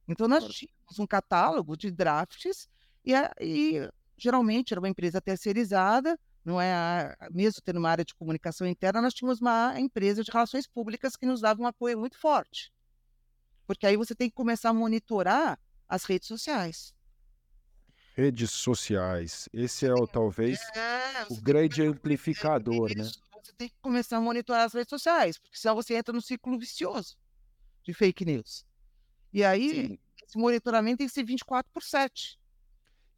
[0.07, 2.69] Então, nós tínhamos um catálogo de drafts
[3.03, 3.89] e, e
[4.21, 9.01] geralmente era uma empresa terceirizada, não é a, mesmo tendo uma área de comunicação interna,
[9.01, 12.71] nós tínhamos uma empresa de relações públicas que nos dava um apoio muito forte.
[13.65, 16.93] Porque aí você tem que começar a monitorar as redes sociais.
[18.15, 19.49] Redes sociais.
[19.53, 23.03] Esse é o talvez é, o grande amplificador, né?
[23.03, 26.59] Você tem que começar a monitorar as redes sociais, porque senão você entra no ciclo
[26.59, 27.17] vicioso
[27.83, 28.65] de fake news.
[29.33, 29.99] E aí, Sim.
[30.23, 32.37] esse monitoramento tem que ser 24 por 7.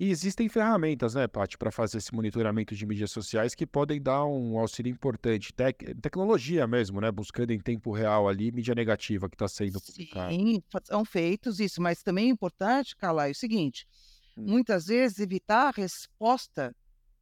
[0.03, 4.25] E existem ferramentas, né, Paty, para fazer esse monitoramento de mídias sociais que podem dar
[4.25, 5.53] um auxílio importante.
[5.53, 7.09] Tec tecnologia mesmo, né?
[7.09, 10.29] Buscando em tempo real ali mídia negativa que está sendo publicada.
[10.29, 13.87] Sim, são feitos isso, mas também é importante, Calai, o seguinte:
[14.35, 14.43] hum.
[14.45, 16.75] muitas vezes evitar a resposta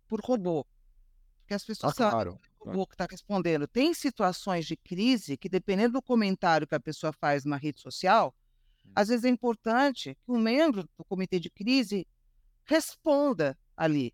[0.07, 0.65] por robô.
[1.41, 2.31] Porque as pessoas ah, claro.
[2.31, 3.67] sabem o robô que está respondendo.
[3.67, 8.33] Tem situações de crise que, dependendo do comentário que a pessoa faz na rede social,
[8.83, 8.89] hum.
[8.95, 12.07] às vezes é importante que um membro do comitê de crise
[12.65, 14.13] responda ali.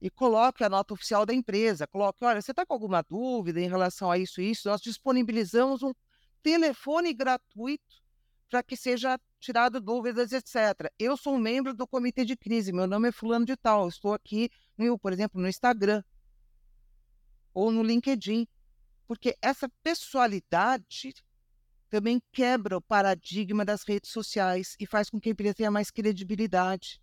[0.00, 1.86] E coloque a nota oficial da empresa.
[1.86, 4.68] Coloque, olha, você está com alguma dúvida em relação a isso e isso?
[4.68, 5.92] Nós disponibilizamos um
[6.42, 8.04] telefone gratuito
[8.50, 10.92] para que seja tirado dúvidas, etc.
[10.98, 14.50] Eu sou membro do comitê de crise, meu nome é fulano de tal, estou aqui,
[14.76, 16.02] no, por exemplo, no Instagram
[17.52, 18.46] ou no LinkedIn,
[19.06, 21.14] porque essa pessoalidade
[21.88, 25.90] também quebra o paradigma das redes sociais e faz com que a empresa tenha mais
[25.90, 27.00] credibilidade.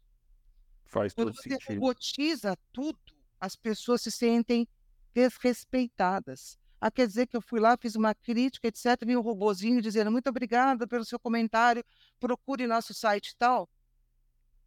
[0.91, 1.79] Faz todo Quando você sentido.
[1.79, 2.99] robotiza tudo,
[3.39, 4.67] as pessoas se sentem
[5.13, 6.59] desrespeitadas.
[6.81, 10.11] Ah, quer dizer que eu fui lá, fiz uma crítica, etc., vi um robozinho dizendo
[10.11, 11.83] muito obrigada pelo seu comentário,
[12.19, 13.69] procure nosso site e tal.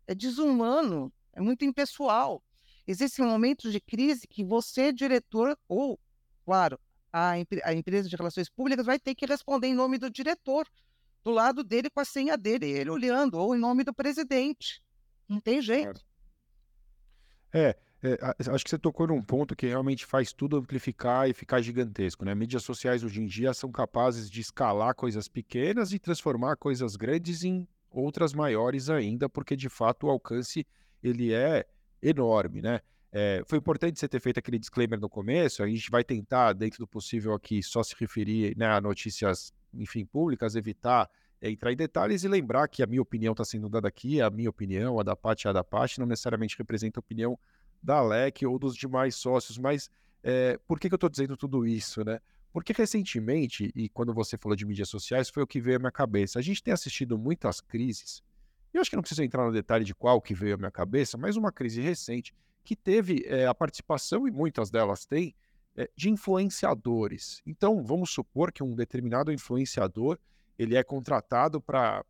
[0.06, 2.42] É desumano, é muito impessoal.
[2.86, 6.00] Existem momentos de crise que você, diretor, ou,
[6.44, 6.80] claro,
[7.12, 7.32] a,
[7.64, 10.66] a empresa de relações públicas vai ter que responder em nome do diretor,
[11.22, 14.82] do lado dele com a senha dele, ele olhando, ou em nome do presidente.
[15.28, 16.00] Não tem jeito.
[17.54, 18.18] É, é,
[18.50, 22.34] acho que você tocou num ponto que realmente faz tudo amplificar e ficar gigantesco, né?
[22.34, 27.44] Mídias sociais hoje em dia são capazes de escalar coisas pequenas e transformar coisas grandes
[27.44, 30.66] em outras maiores ainda, porque de fato o alcance
[31.00, 31.64] ele é
[32.02, 32.80] enorme, né?
[33.12, 35.62] É, foi importante você ter feito aquele disclaimer no começo.
[35.62, 40.04] A gente vai tentar, dentro do possível aqui, só se referir né, a notícias, enfim,
[40.04, 41.08] públicas, evitar
[41.50, 44.48] entrar em detalhes e lembrar que a minha opinião está sendo dada aqui, a minha
[44.48, 47.38] opinião, a da Paty, a da Paty, não necessariamente representa a opinião
[47.82, 49.90] da LEC ou dos demais sócios, mas
[50.22, 52.18] é, por que, que eu estou dizendo tudo isso, né?
[52.52, 55.90] Porque recentemente, e quando você falou de mídias sociais, foi o que veio à minha
[55.90, 56.38] cabeça.
[56.38, 58.22] A gente tem assistido muitas crises,
[58.72, 60.70] e eu acho que não preciso entrar no detalhe de qual que veio à minha
[60.70, 65.34] cabeça, mas uma crise recente que teve é, a participação, e muitas delas têm,
[65.76, 67.42] é, de influenciadores.
[67.44, 70.18] Então, vamos supor que um determinado influenciador
[70.58, 72.04] ele é contratado para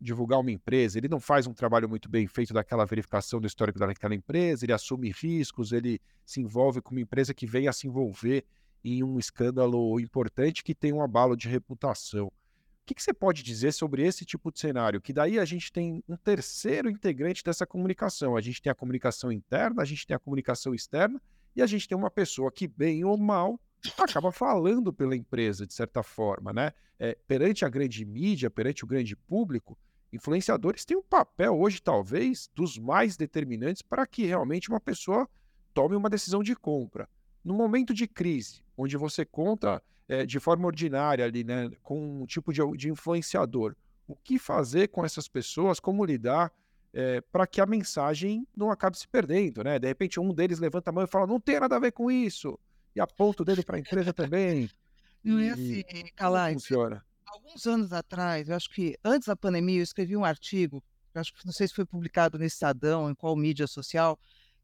[0.00, 3.78] divulgar uma empresa, ele não faz um trabalho muito bem feito daquela verificação do histórico
[3.78, 7.86] daquela empresa, ele assume riscos, ele se envolve com uma empresa que vem a se
[7.86, 8.44] envolver
[8.84, 12.26] em um escândalo importante que tem um abalo de reputação.
[12.26, 15.00] O que, que, você pode dizer sobre esse tipo de cenário?
[15.00, 18.36] Que daí a gente tem um terceiro integrante dessa comunicação.
[18.36, 21.22] A gente tem a comunicação interna, a gente tem a comunicação externa
[21.54, 23.60] e a gente tem uma pessoa que, bem ou mal,
[23.98, 26.72] acaba falando pela empresa, de certa forma, né?
[26.98, 29.76] É, perante a grande mídia, perante o grande público,
[30.12, 35.28] influenciadores têm um papel hoje, talvez, dos mais determinantes para que realmente uma pessoa
[35.74, 37.08] tome uma decisão de compra.
[37.44, 42.26] No momento de crise, onde você conta é, de forma ordinária ali, né, com um
[42.26, 43.74] tipo de, de influenciador,
[44.06, 46.52] o que fazer com essas pessoas, como lidar
[46.92, 49.78] é, para que a mensagem não acabe se perdendo, né?
[49.78, 52.10] De repente um deles levanta a mão e fala, não tem nada a ver com
[52.10, 52.58] isso
[52.94, 54.70] e aponto dele para a empresa também.
[55.24, 55.84] Não é assim,
[56.16, 56.54] Calais.
[56.54, 57.04] Funciona.
[57.26, 60.82] Alguns anos atrás, eu acho que antes da pandemia, eu escrevi um artigo,
[61.14, 64.18] acho que não sei se foi publicado no Estadão, em qual mídia social,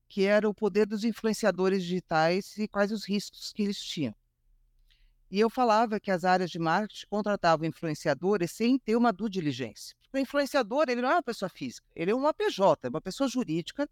[0.09, 4.14] que era o poder dos influenciadores digitais e quais os riscos que eles tinham.
[5.31, 9.95] E eu falava que as áreas de marketing contratavam influenciadores sem ter uma due diligência.
[10.12, 13.29] O influenciador, ele não é uma pessoa física, ele é uma PJ, é uma pessoa
[13.29, 13.88] jurídica,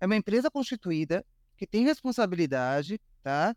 [0.00, 3.56] é uma empresa constituída, que tem responsabilidade, tá?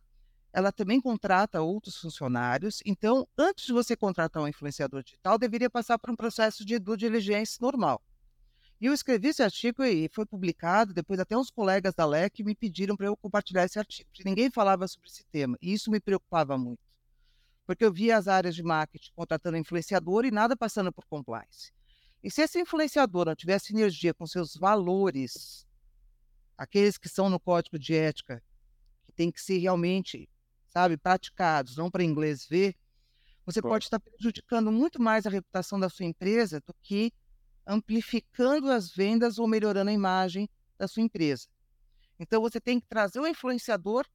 [0.54, 2.82] Ela também contrata outros funcionários.
[2.86, 6.98] Então, antes de você contratar um influenciador digital, deveria passar por um processo de due
[6.98, 8.02] diligência normal.
[8.82, 10.92] E eu escrevi esse artigo e foi publicado.
[10.92, 14.88] Depois, até uns colegas da LEC me pediram para eu compartilhar esse artigo, ninguém falava
[14.88, 15.56] sobre esse tema.
[15.62, 16.82] E isso me preocupava muito,
[17.66, 21.72] porque eu via as áreas de marketing contratando influenciador e nada passando por compliance.
[22.24, 25.66] E se esse influenciador não tivesse sinergia com seus valores,
[26.58, 28.44] aqueles que são no código de ética,
[29.12, 30.30] que tem que ser realmente,
[30.70, 32.76] sabe, praticados, não para inglês ver,
[33.46, 37.12] Você pode estar prejudicando muito mais a reputação da sua empresa do que
[37.68, 41.48] amplificando as vendas ou melhorando a imagem da sua empresa.
[42.20, 44.06] Então, você tem que trazer o influenciador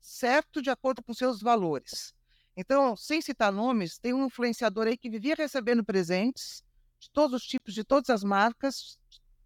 [0.00, 2.14] certo de acordo com seus valores.
[2.56, 6.62] Então, sem citar nomes, tem um influenciador aí que vivia recebendo presentes
[7.00, 8.98] de todos os tipos, de todas as marcas,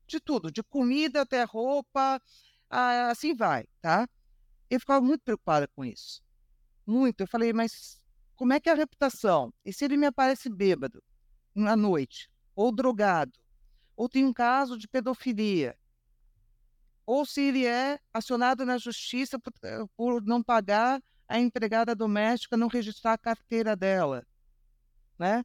[0.09, 2.21] de tudo, de comida até roupa,
[2.71, 4.09] assim vai, tá?
[4.71, 6.23] Eu ficava muito preocupada com isso.
[6.87, 7.21] Muito.
[7.21, 7.99] Eu falei, mas
[8.37, 9.53] como é que é a reputação?
[9.65, 11.03] E se ele me aparece bêbado
[11.55, 13.39] na noite, ou drogado,
[13.97, 15.77] ou tem um caso de pedofilia,
[17.05, 22.57] ou se ele é acionado na justiça por, eh, por não pagar a empregada doméstica,
[22.57, 24.25] não registrar a carteira dela,
[25.19, 25.45] né?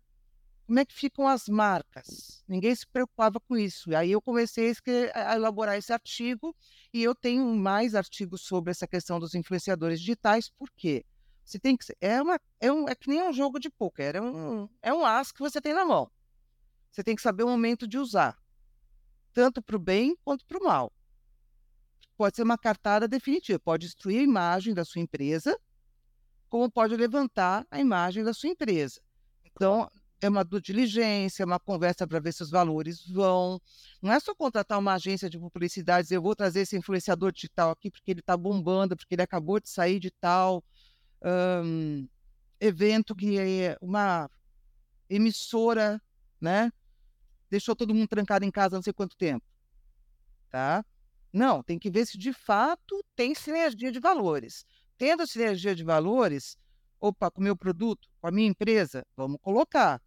[0.66, 2.44] Como é que ficam as marcas?
[2.48, 3.92] Ninguém se preocupava com isso.
[3.92, 4.74] E aí eu comecei
[5.14, 6.56] a elaborar esse artigo
[6.92, 10.50] e eu tenho mais artigos sobre essa questão dos influenciadores digitais.
[10.50, 11.06] Por quê?
[11.46, 14.22] Você tem que é uma é, um, é que nem um jogo de pôquer, é
[14.22, 16.10] um é um as que você tem na mão.
[16.92, 18.36] Você tem que saber o momento de usar,
[19.32, 20.92] tanto para o bem quanto para o mal.
[22.18, 25.60] Pode ser uma cartada definitiva, pode destruir a imagem da sua empresa,
[26.50, 29.00] como pode levantar a imagem da sua empresa.
[29.44, 29.92] Então,
[30.26, 33.62] é uma diligência, é uma conversa para ver se os valores vão.
[34.02, 37.72] Não é só contratar uma agência de publicidade dizer, eu vou trazer esse influenciador digital
[37.72, 40.64] aqui porque ele está bombando, porque ele acabou de sair de tal
[41.24, 42.08] um,
[42.60, 44.30] evento que é uma
[45.10, 46.02] emissora,
[46.40, 46.72] né?
[47.50, 49.46] Deixou todo mundo trancado em casa não sei quanto tempo.
[50.50, 50.86] Tá?
[51.32, 54.66] Não, tem que ver se de fato tem sinergia de valores.
[54.98, 56.58] Tendo sinergia de valores,
[57.00, 60.02] opa, com o meu produto, com a minha empresa, vamos colocar.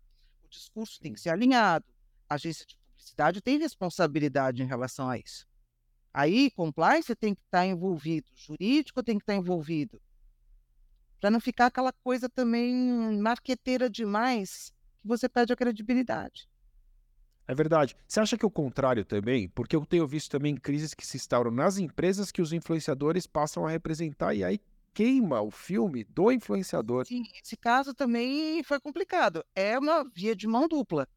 [0.48, 1.84] O discurso tem que ser alinhado.
[2.26, 5.46] A agência de publicidade tem responsabilidade em relação a isso.
[6.12, 10.00] Aí, compliance tem que estar envolvido, jurídico tem que estar envolvido.
[11.20, 16.48] Para não ficar aquela coisa também marqueteira demais que você perde a credibilidade.
[17.46, 17.94] É verdade.
[18.06, 19.48] Você acha que é o contrário também?
[19.50, 23.66] Porque eu tenho visto também crises que se instauram nas empresas que os influenciadores passam
[23.66, 24.61] a representar e aí
[24.94, 27.07] queima o filme do influenciador.
[27.07, 29.44] Sim, esse caso também foi complicado.
[29.55, 31.09] É uma via de mão dupla.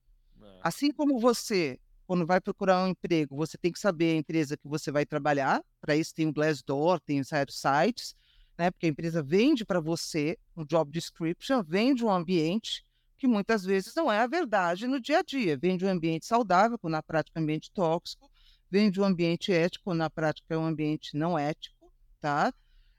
[0.42, 0.60] É.
[0.62, 4.68] Assim como você, quando vai procurar um emprego, você tem que saber a empresa que
[4.68, 5.64] você vai trabalhar.
[5.80, 8.16] Para isso tem o Glassdoor, tem certos sites,
[8.58, 8.70] né?
[8.70, 12.86] Porque a empresa vende para você um job description, vende um ambiente
[13.18, 15.56] que muitas vezes não é a verdade no dia a dia.
[15.56, 18.30] Vende um ambiente saudável, quando na prática é um ambiente tóxico,
[18.70, 22.54] vende um ambiente ético, quando na prática é um ambiente não ético, tá?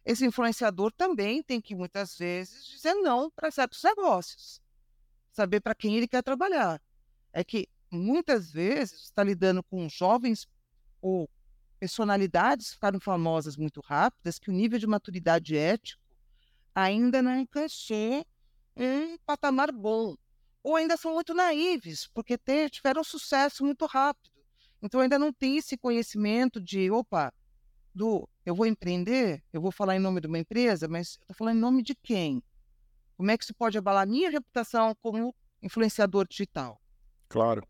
[0.04, 4.60] Esse influenciador também tem que muitas vezes dizer não para certos negócios,
[5.32, 6.80] saber para quem ele quer trabalhar.
[7.32, 10.46] É que muitas vezes está lidando com jovens
[11.00, 11.28] ou
[11.78, 16.02] personalidades que ficaram famosas muito rápidas, que o nível de maturidade ético
[16.74, 18.26] ainda não alcançou
[18.76, 20.16] um patamar bom,
[20.62, 22.38] ou ainda são muito naives, porque
[22.70, 24.30] tiveram sucesso muito rápido.
[24.80, 27.32] Então ainda não tem esse conhecimento de, opa,
[27.94, 31.36] do eu vou empreender, eu vou falar em nome de uma empresa, mas eu estou
[31.36, 32.42] falando em nome de quem?
[33.16, 36.80] Como é que isso pode abalar minha reputação como influenciador digital?
[37.28, 37.66] Claro.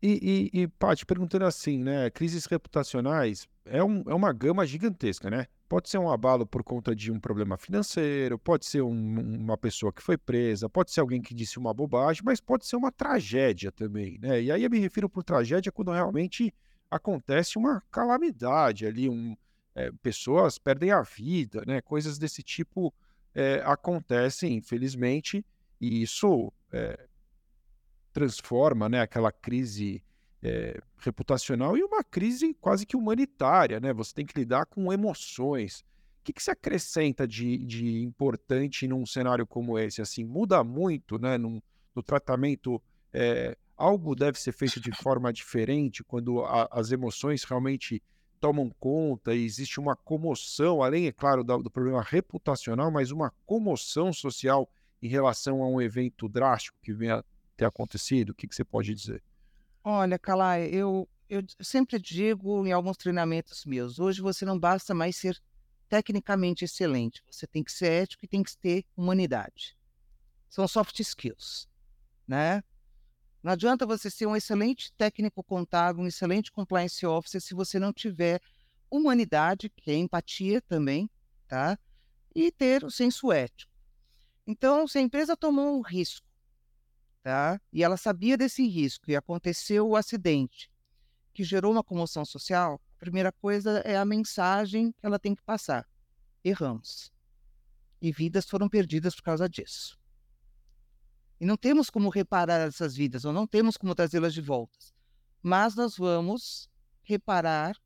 [0.00, 2.10] E, e, e Paty, perguntando assim, né?
[2.10, 5.46] Crises reputacionais é, um, é uma gama gigantesca, né?
[5.66, 9.90] Pode ser um abalo por conta de um problema financeiro, pode ser um, uma pessoa
[9.92, 13.72] que foi presa, pode ser alguém que disse uma bobagem, mas pode ser uma tragédia
[13.72, 14.42] também, né?
[14.42, 16.52] E aí eu me refiro por tragédia quando realmente
[16.94, 19.36] acontece uma calamidade ali, um,
[19.74, 21.80] é, pessoas perdem a vida, né?
[21.80, 22.94] Coisas desse tipo
[23.34, 25.44] é, acontecem, infelizmente,
[25.80, 27.08] e isso é,
[28.12, 30.02] transforma né, aquela crise
[30.98, 33.94] reputacional em uma crise quase que humanitária, né?
[33.94, 35.80] Você tem que lidar com emoções.
[36.20, 40.02] O que, que se acrescenta de, de importante num cenário como esse?
[40.02, 41.38] Assim, muda muito, né?
[41.38, 41.62] No
[42.04, 42.80] tratamento
[43.10, 48.02] é, algo deve ser feito de forma diferente quando a, as emoções realmente
[48.40, 53.32] tomam conta e existe uma comoção, além, é claro, do, do problema reputacional, mas uma
[53.46, 54.68] comoção social
[55.00, 57.24] em relação a um evento drástico que venha
[57.56, 58.30] ter acontecido?
[58.30, 59.22] O que, que você pode dizer?
[59.82, 65.16] Olha, Calai, eu, eu sempre digo em alguns treinamentos meus, hoje você não basta mais
[65.16, 65.40] ser
[65.88, 69.76] tecnicamente excelente, você tem que ser ético e tem que ter humanidade.
[70.48, 71.68] São soft skills,
[72.26, 72.62] né?
[73.44, 77.92] Não adianta você ser um excelente técnico contábil, um excelente compliance officer, se você não
[77.92, 78.40] tiver
[78.90, 81.10] humanidade, que é empatia também,
[81.46, 81.78] tá?
[82.34, 83.70] E ter o senso ético.
[84.46, 86.26] Então, se a empresa tomou um risco,
[87.22, 87.60] tá?
[87.70, 90.70] E ela sabia desse risco e aconteceu o acidente
[91.34, 95.42] que gerou uma comoção social, a primeira coisa é a mensagem que ela tem que
[95.42, 95.86] passar.
[96.42, 97.12] Erramos.
[98.00, 99.98] E vidas foram perdidas por causa disso.
[101.40, 104.78] E não temos como reparar essas vidas, ou não temos como trazê-las de volta.
[105.42, 106.70] Mas nós vamos
[107.02, 107.76] reparar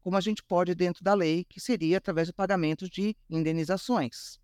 [0.00, 4.38] como a gente pode dentro da lei, que seria através do pagamento de indenizações.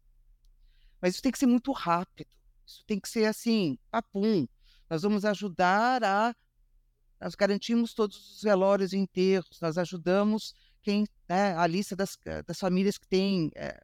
[1.01, 2.31] Mas isso tem que ser muito rápido.
[2.67, 4.47] Isso tem que ser assim, papum.
[4.89, 6.35] Nós vamos ajudar a.
[7.21, 12.17] Nós garantimos todos os velórios e enterros, nós ajudamos quem, né, a lista das,
[12.47, 13.83] das famílias que têm é,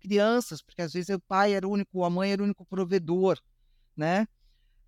[0.00, 3.38] crianças, porque às vezes o pai era o único, a mãe era o único provedor,
[3.96, 4.26] né?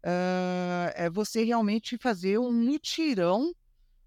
[0.05, 3.55] Uh, é você realmente fazer um mutirão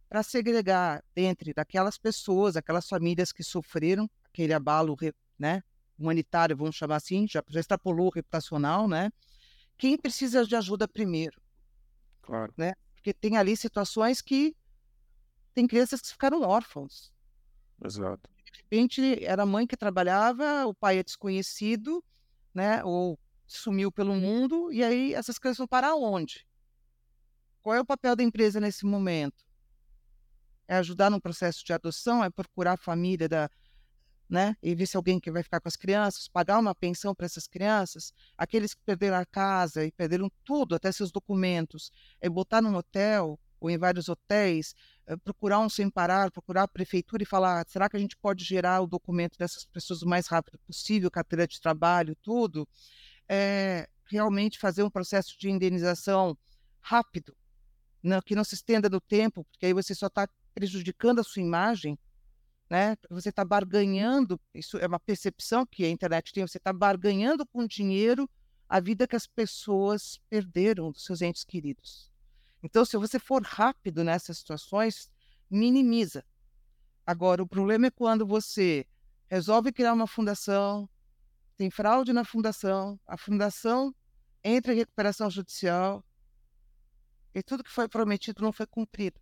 [0.07, 4.95] para segregar dentre daquelas pessoas, aquelas famílias que sofreram aquele abalo,
[5.37, 5.63] né,
[5.97, 9.11] humanitário, vamos chamar assim, já, já extrapolou o reputacional, né?
[9.77, 11.41] Quem precisa de ajuda primeiro?
[12.21, 12.53] Claro.
[12.55, 12.73] Né?
[12.95, 14.55] Porque tem ali situações que
[15.53, 17.11] tem crianças que ficaram órfãos.
[17.83, 18.29] Exato.
[18.51, 22.03] De repente era a mãe que trabalhava, o pai é desconhecido,
[22.53, 22.83] né?
[22.83, 26.45] Ou sumiu pelo mundo e aí essas crianças vão parar onde?
[27.61, 29.45] Qual é o papel da empresa nesse momento?
[30.67, 33.49] É ajudar no processo de adoção, é procurar a família da,
[34.29, 34.55] né?
[34.61, 37.47] E ver se alguém que vai ficar com as crianças, pagar uma pensão para essas
[37.47, 42.75] crianças, aqueles que perderam a casa e perderam tudo, até seus documentos, é botar num
[42.75, 44.75] hotel ou em vários hotéis,
[45.07, 48.43] é procurar um sem parar, procurar a prefeitura e falar, será que a gente pode
[48.43, 52.67] gerar o documento dessas pessoas o mais rápido possível, carteira de trabalho, tudo,
[53.27, 56.37] é, realmente fazer um processo de indenização
[56.79, 57.35] rápido,
[58.01, 61.41] não, que não se estenda no tempo, porque aí você só está prejudicando a sua
[61.41, 61.97] imagem,
[62.69, 62.95] né?
[63.09, 67.65] Você está barganhando, isso é uma percepção que a internet tem, você está barganhando com
[67.65, 68.29] dinheiro
[68.67, 72.11] a vida que as pessoas perderam dos seus entes queridos.
[72.61, 75.09] Então, se você for rápido nessas situações,
[75.49, 76.25] minimiza.
[77.05, 78.85] Agora, o problema é quando você
[79.29, 80.89] resolve criar uma fundação,
[81.57, 83.93] tem fraude na fundação, a fundação
[84.43, 86.05] entra em recuperação judicial
[87.33, 89.19] e tudo que foi prometido não foi cumprido.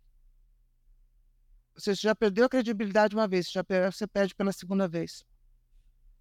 [1.74, 5.24] Você já perdeu a credibilidade uma vez, já você perde pela segunda vez.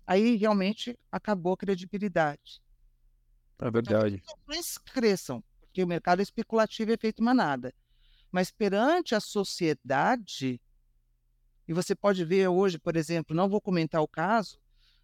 [0.08, 2.62] Aí realmente acabou a credibilidade.
[3.60, 4.22] É verdade.
[4.24, 7.74] Então, as cresçam, porque o mercado especulativo é feito manada.
[8.32, 10.62] Mas perante a sociedade,
[11.68, 14.60] e você pode ver hoje, por exemplo, não vou comentar o caso,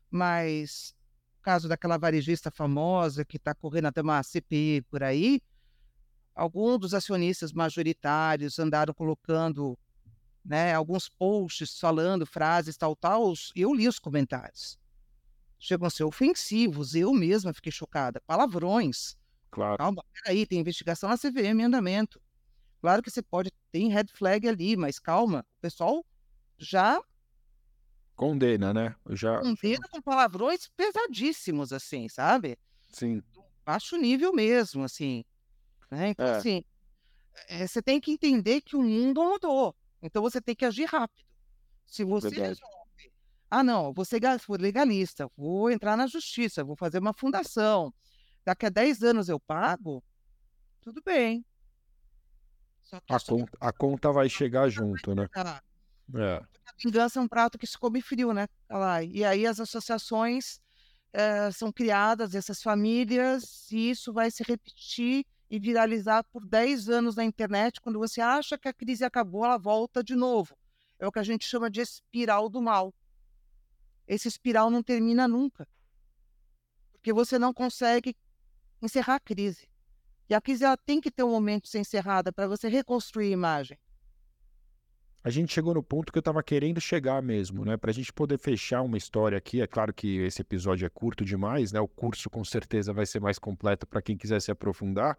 [0.10, 0.94] mas
[1.42, 5.42] caso daquela varejista famosa que está correndo até uma CPI por aí,
[6.36, 9.78] alguns dos acionistas majoritários andaram colocando
[10.44, 14.80] né, alguns posts falando frases tal, tal, eu li os comentários.
[15.60, 18.20] Chegam a ser ofensivos, eu mesma fiquei chocada.
[18.26, 19.16] Palavrões.
[19.52, 19.78] Claro.
[19.78, 22.20] Calma, peraí, tem investigação na CVM em andamento.
[22.80, 26.04] Claro que você pode, tem red flag ali, mas calma, o pessoal
[26.58, 27.00] já
[28.22, 28.96] condena, né?
[29.10, 32.56] Já condena com palavrões pesadíssimos, assim, sabe?
[32.88, 33.24] Sim.
[33.66, 35.26] Baixo nível mesmo, assim.
[35.90, 36.10] Né?
[36.10, 36.38] Então, é.
[36.38, 36.64] assim,
[37.48, 39.76] é, você tem que entender que o mundo mudou.
[40.04, 41.26] Então você tem que agir rápido.
[41.88, 42.50] Se você Verdade.
[42.50, 43.12] resolve,
[43.50, 44.22] ah, não, vou ser
[44.60, 47.92] legalista, vou entrar na justiça, vou fazer uma fundação,
[48.46, 50.04] daqui a 10 anos eu pago,
[50.80, 51.44] tudo bem.
[53.10, 55.28] A conta, a conta vai chegar junto, né?
[56.14, 56.42] É.
[56.84, 58.48] Vingança é um prato que se come frio, né?
[59.12, 60.60] E aí as associações
[61.14, 67.16] é, são criadas, essas famílias, e isso vai se repetir e viralizar por 10 anos
[67.16, 70.58] na internet, quando você acha que a crise acabou, ela volta de novo.
[70.98, 72.94] É o que a gente chama de espiral do mal.
[74.08, 75.68] Esse espiral não termina nunca.
[76.94, 78.16] Porque você não consegue
[78.82, 79.68] encerrar a crise.
[80.30, 83.28] E a crise ela tem que ter um momento de ser encerrada para você reconstruir
[83.28, 83.78] a imagem.
[85.24, 87.78] A gente chegou no ponto que eu estava querendo chegar mesmo, né?
[87.78, 89.62] Para a gente poder fechar uma história aqui.
[89.62, 91.80] É claro que esse episódio é curto demais, né?
[91.80, 95.16] O curso com certeza vai ser mais completo para quem quiser se aprofundar.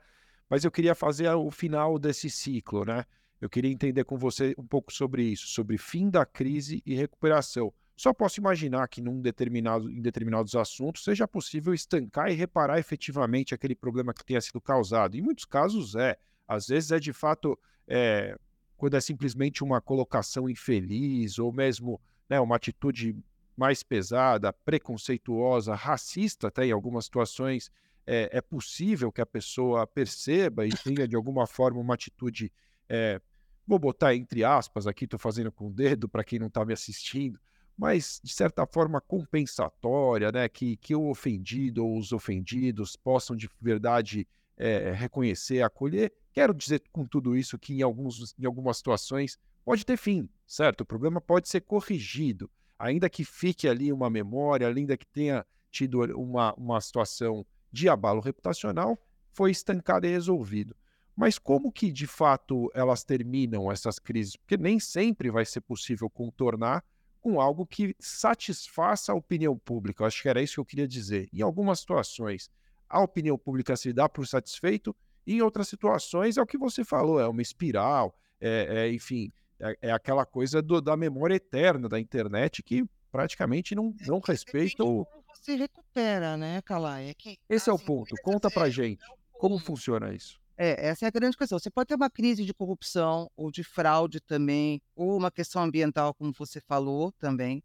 [0.51, 3.05] Mas eu queria fazer o final desse ciclo, né?
[3.41, 7.73] Eu queria entender com você um pouco sobre isso, sobre fim da crise e recuperação.
[7.97, 13.55] Só posso imaginar que num determinado, em determinados assuntos seja possível estancar e reparar efetivamente
[13.55, 15.17] aquele problema que tenha sido causado.
[15.17, 16.19] Em muitos casos é.
[16.49, 18.37] Às vezes é de fato é,
[18.83, 23.17] quando é simplesmente uma colocação infeliz ou mesmo né, uma atitude
[23.57, 27.71] mais pesada, preconceituosa, racista, até em algumas situações
[28.05, 32.53] é, é, possível que a pessoa perceba e tenha de alguma forma uma atitude,
[32.89, 33.21] é,
[33.65, 36.73] vou botar entre aspas aqui, estou fazendo com o dedo para quem não está me
[36.73, 37.39] assistindo,
[37.79, 43.49] mas de certa forma compensatória, né, que, que o ofendido ou os ofendidos possam de
[43.61, 44.27] verdade
[44.57, 46.13] é, reconhecer, acolher.
[46.33, 50.81] Quero dizer com tudo isso que em, alguns, em algumas situações pode ter fim, certo?
[50.81, 56.01] O problema pode ser corrigido, ainda que fique ali uma memória, ainda que tenha tido
[56.19, 58.99] uma, uma situação de abalo reputacional,
[59.33, 60.75] foi estancado e resolvido.
[61.15, 64.37] Mas como que de fato elas terminam essas crises?
[64.37, 66.83] Porque nem sempre vai ser possível contornar
[67.21, 70.03] com algo que satisfaça a opinião pública.
[70.03, 71.29] Eu acho que era isso que eu queria dizer.
[71.33, 72.51] Em algumas situações,
[72.89, 74.95] a opinião pública se dá por satisfeito,
[75.27, 79.33] e em outras situações é o que você falou, é uma espiral, é, é enfim,
[79.61, 84.21] é, é, aquela coisa do, da memória eterna da internet que praticamente não, É não
[84.21, 85.05] que respeita o.
[85.05, 87.11] como você recupera, né, Calai?
[87.11, 88.17] É que Esse é o as ponto.
[88.23, 89.05] Conta pra é, gente.
[89.33, 89.59] como.
[89.59, 90.41] funciona isso?
[90.57, 91.59] É, essa é a grande questão.
[91.59, 96.15] Você pode ter uma crise de corrupção ou de fraude também, ou uma questão ambiental,
[96.15, 97.63] como você falou também.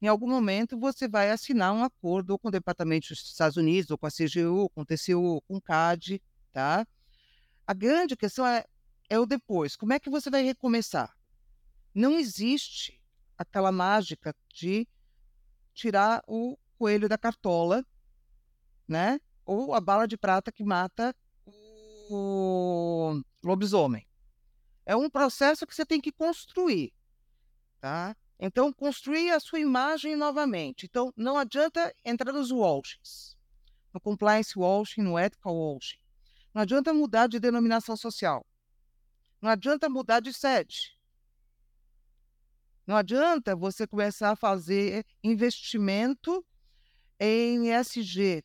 [0.00, 3.98] Em algum momento você vai assinar um acordo com o Departamento dos Estados Unidos, ou
[3.98, 6.20] com a CGU, com o TCU, com o CAD,
[6.52, 6.86] tá?
[7.66, 8.64] A grande questão é,
[9.08, 9.76] é o depois.
[9.76, 11.14] Como é que você vai recomeçar?
[11.94, 13.00] Não existe
[13.36, 14.86] aquela mágica de
[15.74, 17.84] tirar o coelho da cartola,
[18.86, 19.20] né?
[19.44, 21.14] Ou a bala de prata que mata
[22.10, 24.06] o lobisomem.
[24.84, 26.92] É um processo que você tem que construir,
[27.80, 28.16] tá?
[28.38, 30.86] Então, construir a sua imagem novamente.
[30.86, 33.36] Então, não adianta entrar nos washings,
[33.94, 36.01] no compliance washing, no ethical washing.
[36.54, 38.46] Não adianta mudar de denominação social.
[39.40, 40.98] Não adianta mudar de sede.
[42.86, 46.44] Não adianta você começar a fazer investimento
[47.18, 48.44] em ESG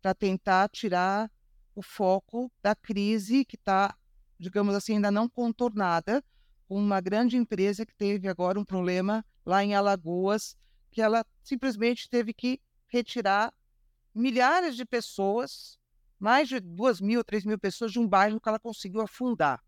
[0.00, 1.30] para tentar tirar
[1.74, 3.96] o foco da crise que está,
[4.38, 6.24] digamos assim, ainda não contornada,
[6.68, 10.56] com uma grande empresa que teve agora um problema lá em Alagoas,
[10.90, 13.52] que ela simplesmente teve que retirar
[14.14, 15.78] milhares de pessoas,
[16.24, 19.62] mais de duas mil, três mil pessoas de um bairro que ela conseguiu afundar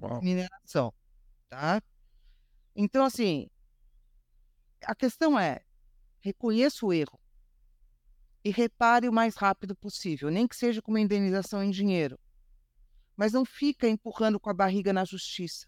[0.00, 0.22] Uau.
[0.22, 0.94] mineração,
[1.48, 1.82] tá?
[2.76, 3.50] Então, assim,
[4.84, 5.60] a questão é,
[6.20, 7.18] reconheça o erro
[8.44, 12.16] e repare o mais rápido possível, nem que seja com uma indenização em dinheiro.
[13.16, 15.66] Mas não fica empurrando com a barriga na justiça.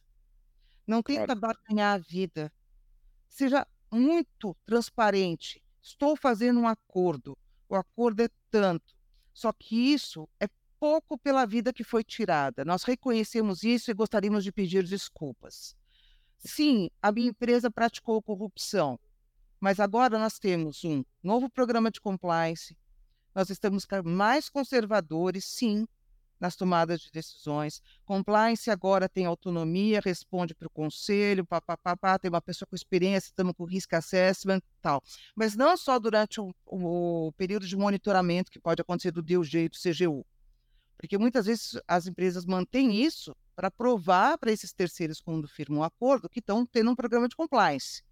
[0.86, 2.52] Não tenta barganhar a vida.
[3.28, 5.60] Seja muito transparente.
[5.82, 7.36] Estou fazendo um acordo.
[7.68, 8.99] O acordo é tanto.
[9.40, 10.46] Só que isso é
[10.78, 12.62] pouco pela vida que foi tirada.
[12.62, 15.74] Nós reconhecemos isso e gostaríamos de pedir desculpas.
[16.36, 19.00] Sim, a minha empresa praticou corrupção,
[19.58, 22.76] mas agora nós temos um novo programa de compliance,
[23.34, 25.88] nós estamos mais conservadores, sim,
[26.40, 27.82] nas tomadas de decisões.
[28.04, 32.66] Compliance agora tem autonomia, responde para o conselho, pá, pá, pá, pá, tem uma pessoa
[32.66, 35.02] com experiência, estamos com risk assessment tal.
[35.36, 39.68] Mas não só durante o, o período de monitoramento que pode acontecer do DOJ e
[39.68, 40.26] do CGU.
[40.96, 45.84] Porque muitas vezes as empresas mantêm isso para provar para esses terceiros, quando firmam um
[45.84, 48.02] acordo, que estão tendo um programa de compliance.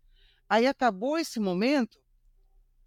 [0.49, 1.99] Aí acabou esse momento,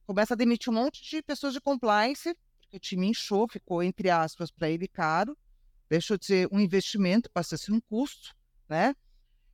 [0.06, 2.36] começa a demitir um monte de pessoas de compliance,
[2.72, 5.38] porque o time inchou, ficou, entre aspas, para ele caro,
[5.90, 8.34] deixou de ser um investimento, passa a ser um custo,
[8.70, 8.96] né?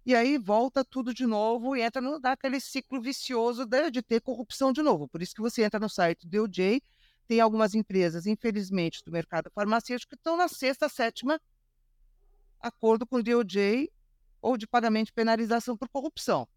[0.06, 4.22] E aí volta tudo de novo e entra no, naquele ciclo vicioso de, de ter
[4.22, 5.08] corrupção de novo.
[5.08, 6.82] Por isso que você entra no site do DOJ,
[7.28, 11.42] tem algumas empresas, infelizmente, do mercado farmacêutico que estão na sexta, sétima
[12.60, 13.92] acordo com o DOJ
[14.42, 16.48] ou de pagamento de penalização por corrupção.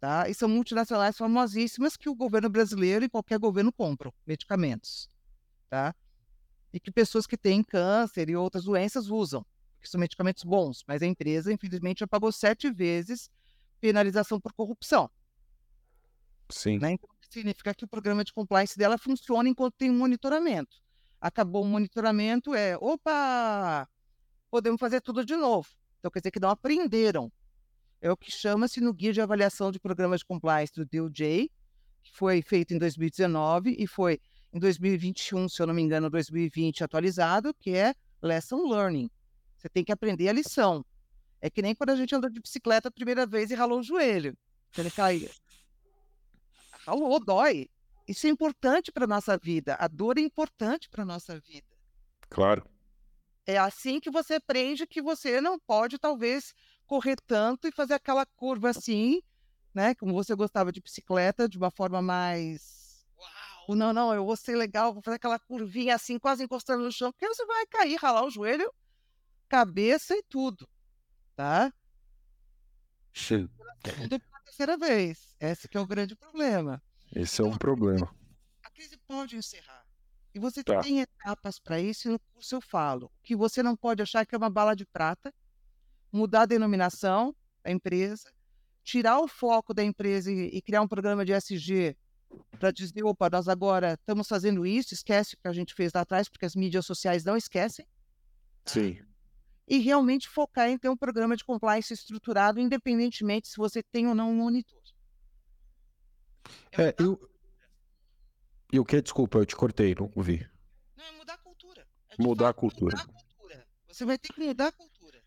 [0.00, 0.28] Tá?
[0.28, 5.08] E são multinacionais famosíssimas que o governo brasileiro e qualquer governo compram medicamentos.
[5.72, 5.94] Tá?
[6.70, 9.42] E que pessoas que têm câncer e outras doenças usam,
[9.80, 13.30] que são medicamentos bons, mas a empresa, infelizmente, já pagou sete vezes
[13.80, 15.10] penalização por corrupção.
[16.50, 16.78] Sim.
[16.78, 16.92] Né?
[16.92, 20.76] Então, significa que o programa de compliance dela funciona enquanto tem um monitoramento.
[21.18, 23.88] Acabou o monitoramento, é, opa,
[24.50, 25.70] podemos fazer tudo de novo.
[26.00, 27.32] Então, quer dizer que não aprenderam.
[27.98, 31.50] É o que chama-se no Guia de Avaliação de Programas de Compliance do DOJ,
[32.02, 34.20] que foi feito em 2019 e foi
[34.52, 39.10] em 2021, se eu não me engano, 2020 atualizado, que é Lesson Learning.
[39.56, 40.84] Você tem que aprender a lição.
[41.40, 43.82] É que nem quando a gente andou de bicicleta a primeira vez e ralou o
[43.82, 44.36] joelho.
[44.76, 45.30] Ele caía.
[46.86, 47.68] Ralou, dói.
[48.06, 49.76] Isso é importante para a nossa vida.
[49.78, 51.66] A dor é importante para a nossa vida.
[52.28, 52.64] Claro.
[53.46, 56.54] É assim que você aprende que você não pode, talvez,
[56.86, 59.20] correr tanto e fazer aquela curva assim,
[59.74, 59.94] né?
[59.94, 62.81] Como você gostava de bicicleta, de uma forma mais.
[63.68, 63.76] Uau!
[63.76, 67.12] Não, não, eu vou ser legal, vou fazer aquela curvinha assim, quase encostando no chão,
[67.12, 68.70] porque você vai cair, ralar o joelho,
[69.48, 70.68] cabeça e tudo,
[71.36, 71.72] tá?
[73.14, 73.48] Sim.
[73.82, 75.34] Tudo pela terceira vez.
[75.40, 76.82] Esse que é o grande problema.
[77.14, 78.14] Esse é um problema.
[78.64, 79.84] A crise pode encerrar.
[80.34, 80.80] E você Tá.
[80.80, 84.34] tem etapas para isso, e no curso eu falo que você não pode achar que
[84.34, 85.32] é uma bala de prata,
[86.12, 88.32] mudar a denominação da empresa,
[88.82, 91.96] tirar o foco da empresa e, e criar um programa de SG
[92.58, 96.02] para dizer, opa, nós agora estamos fazendo isso, esquece o que a gente fez lá
[96.02, 97.86] atrás, porque as mídias sociais não esquecem.
[98.64, 99.00] Sim.
[99.66, 104.14] E realmente focar em ter um programa de compliance estruturado, independentemente se você tem ou
[104.14, 104.82] não um monitor.
[106.72, 107.18] É, eu...
[108.72, 109.00] E o que?
[109.02, 110.48] Desculpa, eu te cortei, não ouvi.
[110.96, 111.86] Não, é mudar a cultura.
[112.08, 112.96] É mudar a cultura.
[112.96, 113.66] Mudar a cultura.
[113.88, 115.22] Você vai ter que mudar a cultura.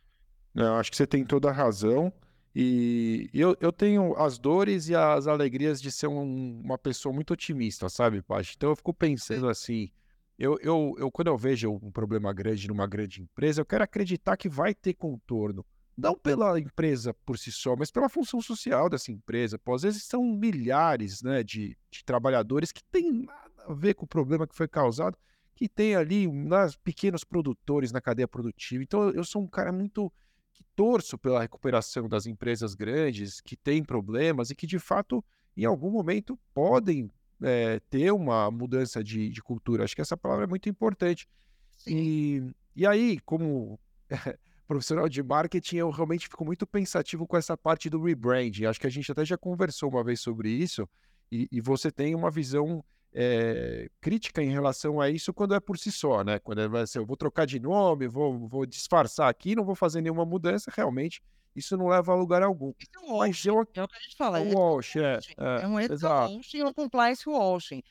[0.56, 2.12] Eu acho que você tem toda a razão.
[2.56, 7.34] E eu, eu tenho as dores e as alegrias de ser um, uma pessoa muito
[7.34, 8.54] otimista, sabe, Paty?
[8.56, 9.92] Então eu fico pensando assim,
[10.40, 14.38] eu, eu, eu quando eu vejo um problema grande numa grande empresa, eu quero acreditar
[14.38, 15.66] que vai ter contorno.
[15.98, 19.60] Não pela empresa por si só, mas pela função social dessa empresa.
[19.60, 24.06] Pô, às vezes são milhares né, de, de trabalhadores que têm nada a ver com
[24.06, 25.18] o problema que foi causado,
[25.56, 28.82] que tem ali nas pequenos produtores na cadeia produtiva.
[28.82, 30.12] Então eu sou um cara muito
[30.56, 35.24] que torço pela recuperação das empresas grandes que têm problemas e que, de fato,
[35.56, 37.12] em algum momento podem
[37.44, 39.84] é, ter uma mudança de, de, cultura.
[39.84, 41.28] Acho que essa palavra é muito importante.
[41.86, 42.42] E,
[42.74, 43.78] e aí, como
[44.66, 48.66] profissional de marketing, eu realmente fico muito pensativo com essa parte do rebranding.
[48.66, 50.88] Acho que a gente até já conversou uma vez sobre isso,
[51.30, 52.84] e, e você tem uma visão
[53.18, 56.38] é, crítica em relação a isso quando é por si só, né?
[56.38, 60.02] Quando é assim, eu vou trocar de nome, vou, vou disfarçar aqui, não vou fazer
[60.02, 61.24] nenhuma mudança, realmente
[61.56, 62.74] isso não leva a lugar algum.
[62.78, 64.40] Isso é um eu, é o que a gente fala.
[64.40, 67.82] É, um wash, é, é, é um washing ou um compliance washing.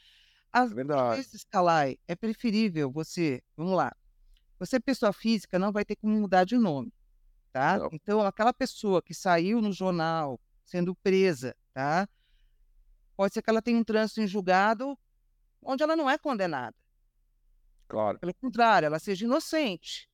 [0.52, 1.16] As é Verdade.
[1.16, 3.96] vezes, Calai, é preferível você, vamos lá,
[4.58, 6.92] você pessoa física não vai ter como mudar de nome,
[7.50, 7.78] tá?
[7.78, 7.88] Não.
[7.92, 12.06] Então, aquela pessoa que saiu no jornal sendo presa, tá?
[13.16, 14.98] Pode ser que ela tenha um trânsito em julgado
[15.64, 16.76] onde ela não é condenada.
[17.88, 18.18] Claro.
[18.18, 20.08] Pelo contrário, ela seja inocente.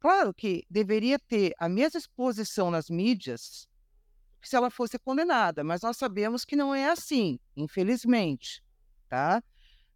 [0.00, 3.68] Claro que deveria ter a mesma exposição nas mídias
[4.40, 8.62] que se ela fosse condenada, mas nós sabemos que não é assim, infelizmente,
[9.08, 9.42] tá?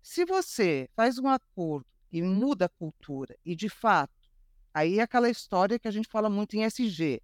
[0.03, 4.31] Se você faz um acordo e muda a cultura e de fato,
[4.73, 7.21] aí é aquela história que a gente fala muito em SG.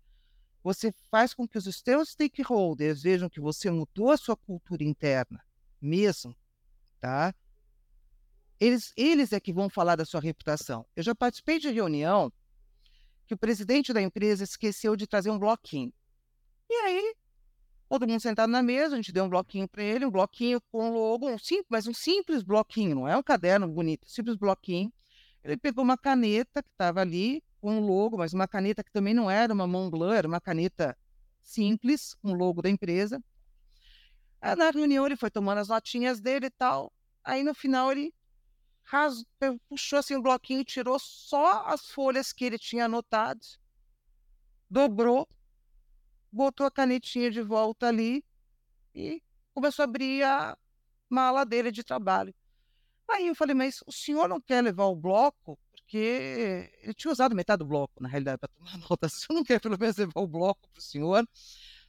[0.63, 5.43] Você faz com que os seus stakeholders vejam que você mudou a sua cultura interna,
[5.81, 6.37] mesmo,
[7.05, 7.35] tá?
[8.59, 10.87] Eles, eles é que vão falar da sua reputação.
[10.97, 12.33] Eu já participei de reunião
[13.27, 15.93] que o presidente da empresa esqueceu de trazer um bloquinho.
[16.71, 17.15] E aí,
[17.91, 20.91] todo mundo sentado na mesa, a gente deu um bloquinho para ele, um bloquinho com
[20.91, 24.91] logo, um simples, mas um simples bloquinho, não é um caderno bonito, simples bloquinho.
[25.43, 29.13] Ele pegou uma caneta que estava ali, com um logo, mas uma caneta que também
[29.13, 30.97] não era uma Montblanc, era uma caneta
[31.43, 33.23] simples, um logo da empresa.
[34.57, 36.93] Na reunião ele foi tomando as notinhas dele e tal.
[37.25, 38.13] Aí no final ele
[38.85, 39.25] ras...
[39.69, 43.41] puxou assim o bloquinho e tirou só as folhas que ele tinha anotado,
[44.69, 45.27] dobrou,
[46.31, 48.23] botou a canetinha de volta ali
[48.95, 49.23] e
[49.55, 50.59] começou a abrir a
[51.09, 52.35] mala dele de trabalho.
[53.09, 55.59] Aí eu falei, mas o senhor não quer levar o bloco?
[55.71, 59.07] Porque ele tinha usado metade do bloco, na realidade, para tomar nota.
[59.07, 61.25] O senhor não quer pelo menos levar o bloco para o senhor,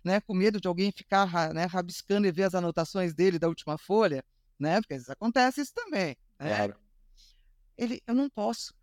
[0.05, 0.21] né?
[0.21, 4.23] Com medo de alguém ficar né, rabiscando e ver as anotações dele da última folha?
[4.59, 4.81] né?
[4.81, 6.17] Porque às vezes acontece isso também.
[6.39, 6.55] Né?
[6.55, 6.75] Claro.
[7.77, 8.73] Ele, eu não posso.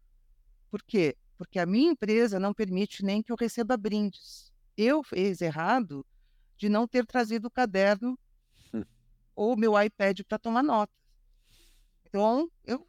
[0.71, 1.17] Por quê?
[1.37, 4.53] Porque a minha empresa não permite nem que eu receba brindes.
[4.77, 6.07] Eu fiz errado
[6.57, 8.19] de não ter trazido o caderno
[8.73, 8.85] hum.
[9.35, 10.93] ou meu iPad para tomar nota.
[12.07, 12.87] Então, eu,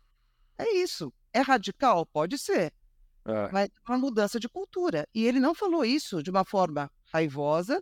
[0.57, 1.11] é isso.
[1.31, 2.05] É radical?
[2.05, 2.73] Pode ser.
[3.25, 3.49] É.
[3.51, 5.07] Mas é uma mudança de cultura.
[5.13, 7.81] E ele não falou isso de uma forma raivosa,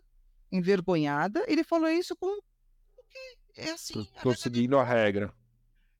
[0.51, 2.39] envergonhada, ele falou isso com
[3.55, 4.07] é assim.
[4.21, 5.33] Tô, seguindo a regra.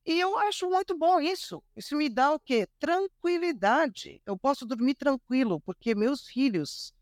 [0.06, 1.62] E eu acho muito bom isso.
[1.76, 2.68] Isso me dá o quê?
[2.80, 4.22] Tranquilidade.
[4.26, 6.94] Eu posso dormir tranquilo, porque meus filhos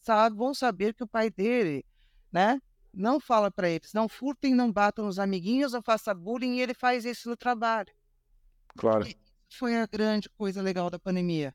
[0.00, 1.84] sabe, vão saber que o pai dele,
[2.30, 2.60] né?
[2.92, 6.74] Não fala para eles, não furtem, não batam os amiguinhos, não faça bullying, e ele
[6.74, 7.92] faz isso no trabalho.
[8.76, 9.06] Claro.
[9.06, 9.16] E
[9.48, 11.54] foi a grande coisa legal da pandemia.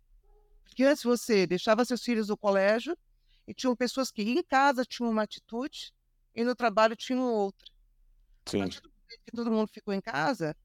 [0.63, 2.97] Porque antes você deixava seus filhos no colégio
[3.47, 5.93] e tinham pessoas que em casa tinham uma atitude
[6.35, 7.65] e no trabalho tinham outra.
[8.45, 8.57] Sim.
[8.57, 10.55] A partir do momento que todo mundo ficou em casa,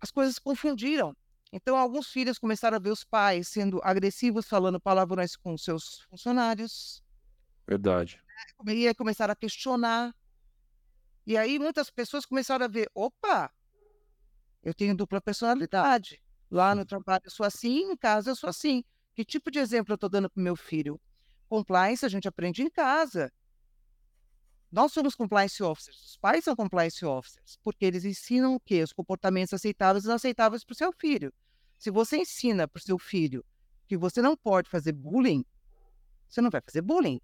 [0.00, 1.16] as coisas se confundiram.
[1.50, 7.02] Então, alguns filhos começaram a ver os pais sendo agressivos, falando palavrões com seus funcionários.
[7.66, 8.20] Verdade.
[8.66, 10.14] E aí começaram a questionar.
[11.26, 13.52] E aí muitas pessoas começaram a ver: opa,
[14.62, 16.22] eu tenho dupla personalidade.
[16.50, 18.82] Lá no trabalho eu sou assim, em casa eu sou assim.
[19.14, 21.00] Que tipo de exemplo eu estou dando para o meu filho?
[21.52, 23.30] Compliance a gente aprende em casa.
[24.70, 28.82] Nós somos compliance officers, os pais são compliance officers, porque eles ensinam o quê?
[28.82, 31.30] Os comportamentos aceitáveis e inaceitáveis para o seu filho.
[31.78, 33.44] Se você ensina para o seu filho
[33.86, 35.44] que você não pode fazer bullying,
[36.26, 37.20] você não vai fazer bullying.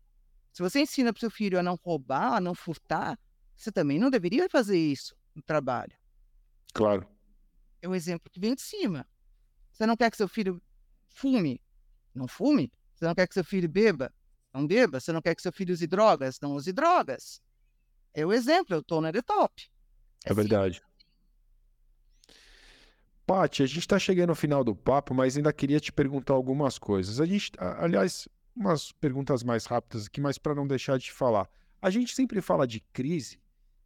[0.53, 3.18] Se você ensina para o seu filho a não roubar, a não furtar,
[3.57, 5.97] você também não deveria fazer isso no trabalho.
[6.74, 7.09] Claro.
[7.81, 9.09] É o exemplo que vem de cima.
[9.72, 10.61] Você não quer que seu filho
[11.09, 11.62] fume?
[12.14, 12.70] Não fume.
[12.95, 14.12] Você não quer que seu filho beba?
[14.53, 15.01] Não beba.
[15.01, 16.38] Você não quer que seu filho use drogas?
[16.40, 17.40] Não use drogas.
[18.14, 19.68] É o exemplo, eu estou na the top.
[20.24, 20.82] É, é verdade.
[23.26, 26.78] Paty, a gente está chegando ao final do papo, mas ainda queria te perguntar algumas
[26.78, 27.20] coisas.
[27.20, 28.26] A gente, aliás,
[28.57, 31.49] umas perguntas mais rápidas aqui, mas para não deixar de falar.
[31.80, 33.38] A gente sempre fala de crise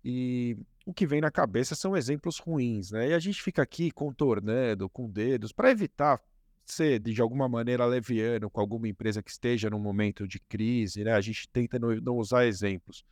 [0.04, 0.56] e
[0.86, 3.08] o que vem na cabeça são exemplos ruins, né?
[3.08, 6.20] E a gente fica aqui contornando com dedos para evitar
[6.64, 11.12] ser de alguma maneira leviano com alguma empresa que esteja num momento de crise, né?
[11.12, 13.04] A gente tenta não, não usar exemplos.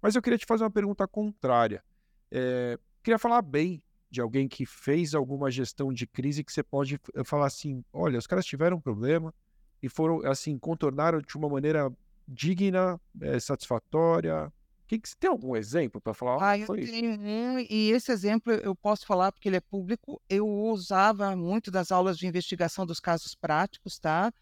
[0.00, 1.82] Mas eu queria te fazer uma pergunta contrária.
[2.30, 7.00] É, queria falar bem de alguém que fez alguma gestão de crise que você pode
[7.24, 9.34] falar assim, olha, os caras tiveram um problema
[9.82, 11.92] e foram, assim, contornaram de uma maneira
[12.26, 14.52] digna, é, satisfatória?
[14.86, 16.50] Que, que, tem algum exemplo para falar?
[16.50, 20.20] Ah, eu tenho um, e esse exemplo eu posso falar porque ele é público.
[20.28, 24.32] Eu usava muito das aulas de investigação dos casos práticos, tá?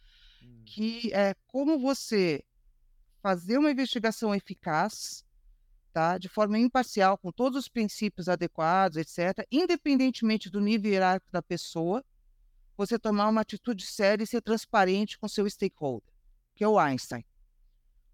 [0.43, 0.63] Hum.
[0.65, 2.43] Que é como você
[3.23, 5.25] fazer uma investigação eficaz
[5.93, 6.19] tá?
[6.19, 12.05] de forma imparcial, com todos os princípios adequados, etc., independentemente do nível hierárquico da pessoa,
[12.77, 16.13] você tomar uma atitude séria e ser transparente com seu stakeholder,
[16.55, 17.25] que é o Einstein.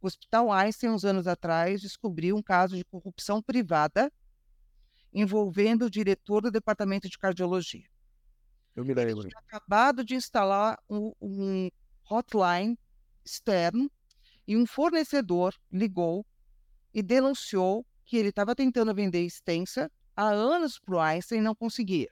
[0.00, 4.12] O Hospital Einstein, uns anos atrás, descobriu um caso de corrupção privada
[5.12, 7.88] envolvendo o diretor do departamento de cardiologia.
[8.76, 9.22] Eu me lembro.
[9.22, 11.70] Ele tinha acabado de instalar um, um
[12.08, 12.78] hotline
[13.24, 13.90] externo
[14.46, 16.24] e um fornecedor ligou
[16.94, 21.54] e denunciou que ele estava tentando vender extensa há anos para o Einstein e não
[21.54, 22.10] conseguia.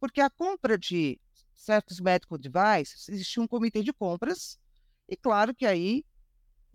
[0.00, 1.18] Porque a compra de
[1.54, 4.58] certos medical devices, existia um comitê de compras,
[5.08, 6.04] e claro que aí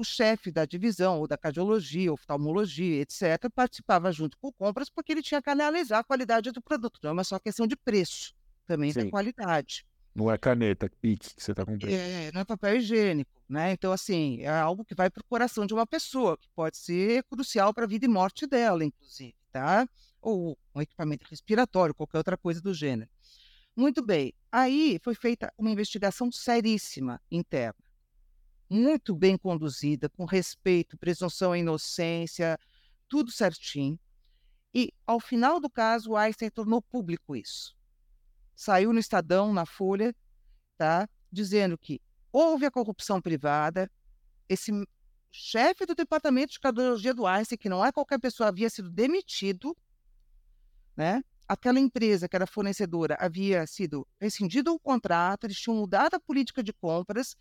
[0.02, 5.22] o chefe da divisão, ou da cardiologia, oftalmologia, etc., participava junto com compras, porque ele
[5.22, 8.34] tinha que analisar a qualidade do produto, não é uma só questão de preço,
[8.68, 9.06] também Sim.
[9.06, 9.86] da qualidade.
[10.14, 11.93] Não é caneta, pique que você está comprando.
[11.93, 13.72] É, não é papel higiênico, né?
[13.72, 17.24] Então, assim, é algo que vai para o coração de uma pessoa, que pode ser
[17.24, 19.88] crucial para a vida e morte dela, inclusive, tá?
[20.22, 23.10] Ou um equipamento respiratório, qualquer outra coisa do gênero.
[23.74, 24.34] Muito bem.
[24.52, 27.80] Aí foi feita uma investigação seríssima interna,
[28.72, 32.57] muito bem conduzida, com respeito, presunção à inocência,
[33.07, 33.99] tudo certinho.
[34.74, 37.76] E, ao final do caso, o Einstein tornou público isso
[38.61, 40.15] saiu no Estadão, na Folha,
[40.78, 41.09] tá?
[41.32, 41.99] dizendo que
[42.32, 43.89] houve a corrupção privada,
[44.47, 44.72] esse
[45.32, 49.76] chefe do departamento de cardiologia do Einstein, que não é qualquer pessoa, havia sido demitido,
[50.95, 51.24] né?
[51.47, 56.61] Aquela empresa que era fornecedora havia sido rescindido o contrato, eles tinham mudado a política
[56.61, 57.36] de compras,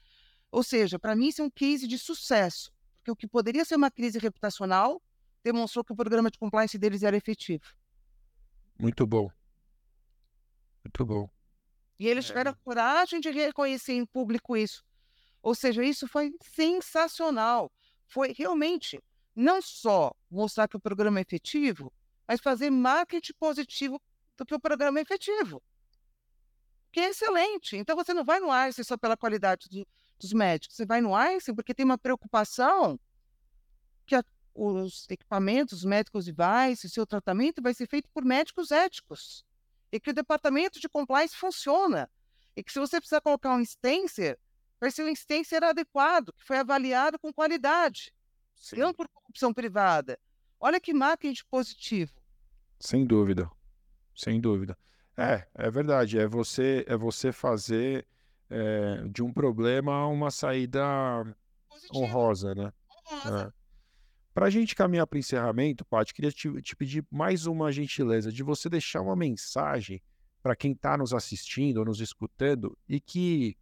[0.51, 3.77] ou seja, para mim isso é um case de sucesso, porque o que poderia ser
[3.77, 5.01] uma crise reputacional
[5.43, 7.65] demonstrou que o programa de compliance deles era efetivo.
[8.79, 9.31] Muito bom.
[10.85, 11.29] Muito bom.
[11.99, 12.29] E eles é.
[12.29, 14.85] tiveram a coragem de reconhecer em público isso.
[15.43, 17.71] Ou seja, isso foi sensacional.
[18.09, 19.03] Foi realmente
[19.35, 21.93] não só mostrar que o programa é efetivo,
[22.27, 24.01] mas fazer marketing positivo
[24.37, 25.63] do que o programa é efetivo.
[26.93, 27.77] Que é excelente.
[27.77, 29.87] Então você não vai no Einstein só pela qualidade do,
[30.21, 32.99] dos médicos, você vai no Einstein porque tem uma preocupação
[34.07, 34.23] que a,
[34.55, 39.45] os equipamentos, os médicos devices, o seu tratamento vai ser feito por médicos éticos
[39.91, 42.09] e que o departamento de compliance funciona.
[42.57, 44.37] E que se você precisar colocar um stencil,
[44.81, 48.13] vai ser um stencil adequado, que foi avaliado com qualidade,
[48.55, 48.77] Sim.
[48.77, 50.19] não por corrupção privada.
[50.59, 52.13] Olha que marketing positivo.
[52.79, 53.51] Sem dúvida,
[54.15, 54.77] sem dúvida.
[55.17, 56.19] É, é verdade.
[56.19, 58.07] É você, é você fazer
[58.51, 60.83] é, de um problema uma saída
[61.95, 62.73] honrosa, né?
[63.11, 63.55] Honrosa.
[63.57, 63.61] É.
[64.33, 68.33] Para a gente caminhar para o encerramento, Paty, queria te, te, pedir mais uma gentileza
[68.33, 70.01] de você deixar uma mensagem
[70.43, 73.57] para quem está nos assistindo ou nos escutando e que,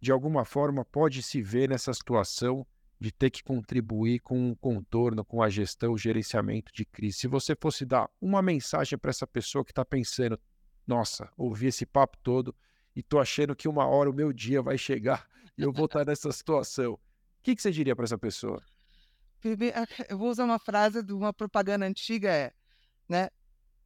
[0.00, 2.66] de alguma forma, pode se ver nessa situação
[3.00, 7.18] de ter que contribuir com o contorno, com a gestão, o gerenciamento de crise.
[7.18, 10.38] Se você fosse dar uma mensagem para essa pessoa que está pensando,
[10.86, 12.54] nossa, ouvi esse papo todo
[12.94, 15.26] e estou achando que uma hora o meu dia vai chegar
[15.56, 17.00] e eu vou estar nessa situação, o
[17.42, 18.62] que, que você diria para essa pessoa?
[20.08, 22.52] eu vou usar uma frase de uma propaganda antiga, é,
[23.08, 23.28] né?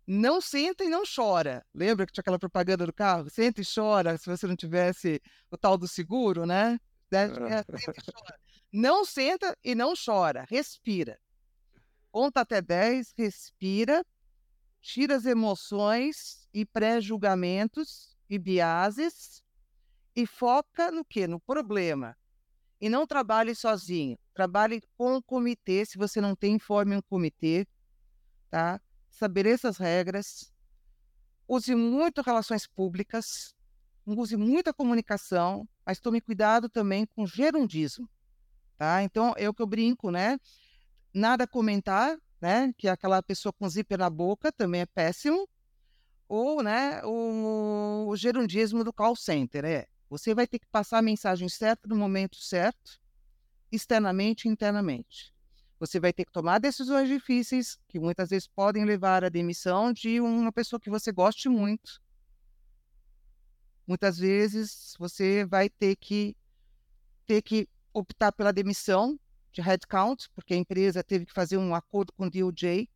[0.07, 1.66] Não senta e não chora.
[1.74, 3.28] Lembra que tinha aquela propaganda do carro?
[3.28, 6.78] Senta e chora se você não tivesse o tal do seguro, né?
[7.12, 7.64] É,
[8.72, 10.44] não senta e não chora.
[10.50, 11.16] Respira.
[12.11, 14.04] Conta até 10, respira,
[14.80, 19.43] tira as emoções e pré-julgamentos e biases
[20.14, 21.27] e foca no que?
[21.27, 22.16] No problema.
[22.81, 24.18] E não trabalhe sozinho.
[24.35, 25.85] Trabalhe com o comitê.
[25.85, 27.66] Se você não tem, forme um comitê.
[28.51, 28.81] tá?
[29.11, 30.53] Estabeleça as regras,
[31.49, 33.55] use muito relações públicas,
[34.05, 38.09] use muita comunicação, mas tome cuidado também com gerundismo,
[38.77, 39.03] tá?
[39.03, 40.39] Então, é o que eu brinco, né?
[41.14, 42.72] Nada comentar, né?
[42.77, 45.49] Que aquela pessoa com zíper na boca também é péssimo.
[46.29, 49.87] Ou, né, o, o gerundismo do call center, é.
[50.09, 53.01] Você vai ter que passar a mensagem certa no momento certo,
[53.70, 55.35] externamente e internamente.
[55.79, 60.20] Você vai ter que tomar decisões difíceis, que muitas vezes podem levar à demissão de
[60.20, 62.01] uma pessoa que você goste muito.
[63.87, 66.37] Muitas vezes você vai ter que
[67.27, 69.18] ter que optar pela demissão
[69.53, 72.89] de headcount, porque a empresa teve que fazer um acordo com o DOJ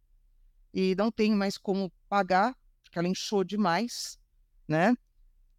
[0.73, 2.57] e não tem mais como pagar,
[2.91, 4.19] porque ela inchou demais,
[4.67, 4.95] né?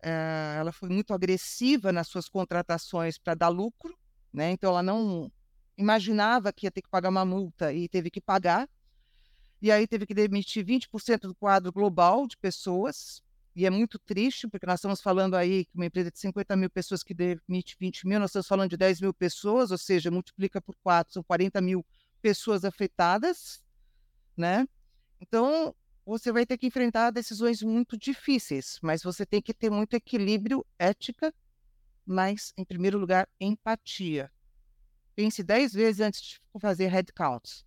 [0.03, 3.97] É, ela foi muito agressiva nas suas contratações para dar lucro,
[4.33, 4.51] né?
[4.51, 5.31] Então ela não
[5.77, 8.69] imaginava que ia ter que pagar uma multa e teve que pagar.
[9.61, 13.23] E aí teve que demitir 20% do quadro global de pessoas.
[13.55, 16.69] E é muito triste, porque nós estamos falando aí que uma empresa de 50 mil
[16.69, 20.61] pessoas que demite 20 mil, nós estamos falando de 10 mil pessoas, ou seja, multiplica
[20.61, 21.85] por quatro, são 40 mil
[22.21, 23.61] pessoas afetadas,
[24.35, 24.65] né?
[25.19, 25.75] Então,
[26.05, 30.65] você vai ter que enfrentar decisões muito difíceis, mas você tem que ter muito equilíbrio,
[30.77, 31.33] ética,
[32.05, 34.31] mas, em primeiro lugar, empatia.
[35.15, 37.65] Pense dez vezes antes de fazer headcounts.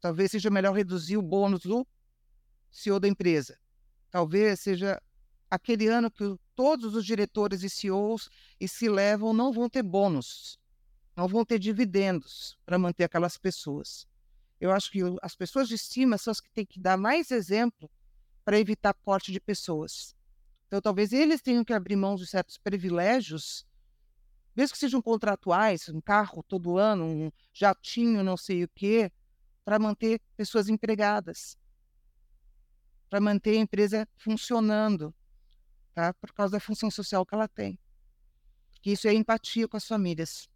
[0.00, 1.86] Talvez seja melhor reduzir o bônus do
[2.70, 3.58] CEO da empresa.
[4.10, 5.00] Talvez seja
[5.50, 8.28] aquele ano que todos os diretores e CEOs
[8.60, 10.58] e se levam não vão ter bônus,
[11.14, 14.06] não vão ter dividendos para manter aquelas pessoas.
[14.60, 17.90] Eu acho que as pessoas de cima são as que têm que dar mais exemplo
[18.44, 20.14] para evitar corte de pessoas.
[20.66, 23.66] Então, talvez eles tenham que abrir mão de certos privilégios,
[24.54, 29.12] mesmo que sejam contratuais, um carro todo ano, um jatinho, não sei o quê,
[29.64, 31.58] para manter pessoas empregadas,
[33.10, 35.14] para manter a empresa funcionando,
[35.94, 36.14] tá?
[36.14, 37.78] por causa da função social que ela tem.
[38.72, 40.48] Porque isso é empatia com as famílias.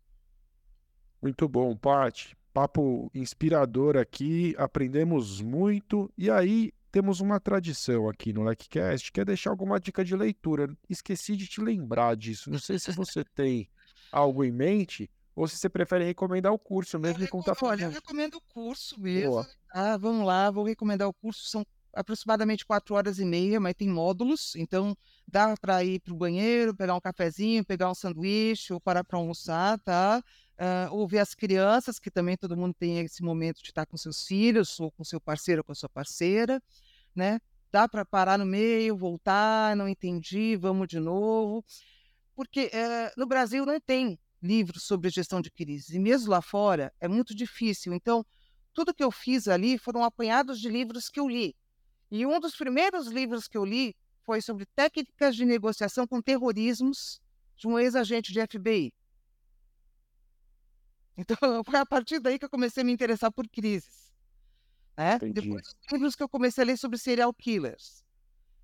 [1.20, 8.42] Muito bom, Paty papo inspirador aqui, aprendemos muito e aí temos uma tradição aqui no
[8.42, 10.68] LecCast, que é deixar alguma dica de leitura.
[10.88, 12.50] Esqueci de te lembrar disso.
[12.50, 13.68] Não sei se você tem
[14.10, 17.84] algo em mente ou se você prefere recomendar o curso mesmo eu e contar Olha,
[17.84, 19.46] eu recomendo o curso mesmo.
[19.72, 21.48] Ah, vamos lá, vou recomendar o curso.
[21.48, 24.96] São aproximadamente quatro horas e meia, mas tem módulos, então
[25.26, 29.18] dá para ir para o banheiro, pegar um cafezinho, pegar um sanduíche ou parar para
[29.18, 30.22] almoçar, tá?
[30.60, 34.26] Uh, ouvir as crianças, que também todo mundo tem esse momento de estar com seus
[34.26, 36.62] filhos, ou com seu parceiro ou com sua parceira,
[37.14, 37.40] né?
[37.72, 41.64] Dá para parar no meio, voltar, não entendi, vamos de novo.
[42.36, 46.92] Porque uh, no Brasil não tem livros sobre gestão de crise, e mesmo lá fora
[47.00, 47.94] é muito difícil.
[47.94, 48.24] Então,
[48.74, 51.56] tudo que eu fiz ali foram apanhados de livros que eu li.
[52.10, 57.20] E um dos primeiros livros que eu li foi sobre técnicas de negociação com terrorismos
[57.56, 58.92] de um ex-agente de FBI.
[61.20, 64.10] Então, foi a partir daí que eu comecei a me interessar por crises.
[64.96, 65.18] Né?
[65.18, 68.04] Depois dos livros que eu comecei a ler sobre serial killers.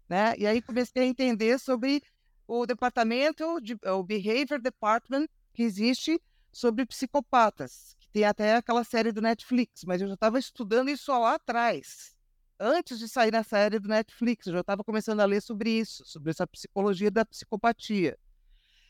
[0.09, 0.35] Né?
[0.39, 2.03] E aí comecei a entender sobre
[2.47, 6.21] o departamento, de, o Behavior Department, que existe
[6.53, 11.11] sobre psicopatas, que tem até aquela série do Netflix, mas eu já estava estudando isso
[11.13, 12.15] lá atrás.
[12.59, 16.05] Antes de sair na série do Netflix, eu já estava começando a ler sobre isso,
[16.07, 18.17] sobre essa psicologia da psicopatia.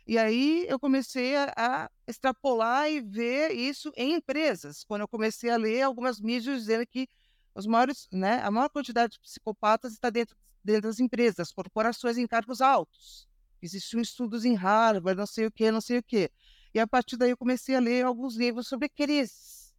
[0.07, 5.57] E aí eu comecei a, extrapolar e ver isso em empresas, quando eu comecei a
[5.57, 7.09] ler algumas mídias dizendo que
[7.53, 12.27] os maiores, né, a maior quantidade de psicopatas está dentro, dentro das empresas, corporações em
[12.27, 13.29] cargos altos.
[13.61, 16.31] Existiam estudos em Harvard, não sei o que, não sei o que.
[16.73, 19.75] E a partir daí eu comecei a ler alguns livros sobre crises.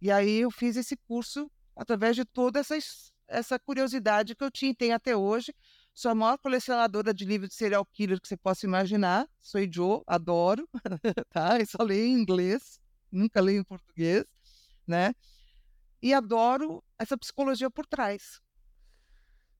[0.00, 2.76] E aí eu fiz esse curso através de toda essa,
[3.28, 5.54] essa curiosidade que eu tinha e tenho até hoje
[5.94, 9.28] Sou a maior colecionadora de livros de serial killer que você possa imaginar.
[9.40, 10.68] Sou Joe, adoro,
[11.30, 11.60] tá?
[11.60, 12.80] Eu só leio em inglês,
[13.12, 14.24] nunca leio em português,
[14.86, 15.14] né?
[16.02, 18.40] E adoro essa psicologia por trás.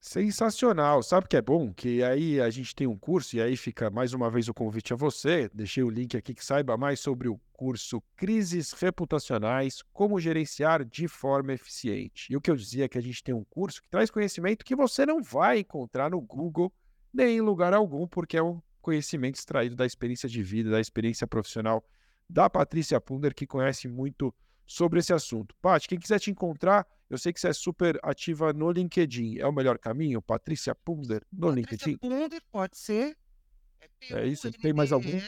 [0.06, 1.02] Sensacional.
[1.02, 1.72] Sabe o que é bom?
[1.72, 4.92] Que aí a gente tem um curso, e aí fica mais uma vez o convite
[4.92, 5.48] a você.
[5.54, 11.08] Deixei o link aqui que saiba mais sobre o curso Crises Reputacionais, como gerenciar de
[11.08, 12.30] forma eficiente.
[12.30, 14.62] E o que eu dizia é que a gente tem um curso que traz conhecimento
[14.62, 16.70] que você não vai encontrar no Google
[17.10, 21.26] nem em lugar algum, porque é um conhecimento extraído da experiência de vida, da experiência
[21.26, 21.82] profissional
[22.28, 24.34] da Patrícia Punder, que conhece muito
[24.66, 25.54] sobre esse assunto.
[25.60, 29.38] Paty, quem quiser te encontrar, eu sei que você é super ativa no LinkedIn.
[29.38, 30.22] É o melhor caminho?
[30.22, 31.96] Patrícia Punder no Patrícia LinkedIn?
[31.98, 33.16] Punder, pode ser.
[34.10, 34.50] É, é isso?
[34.52, 35.20] Tem mais algum?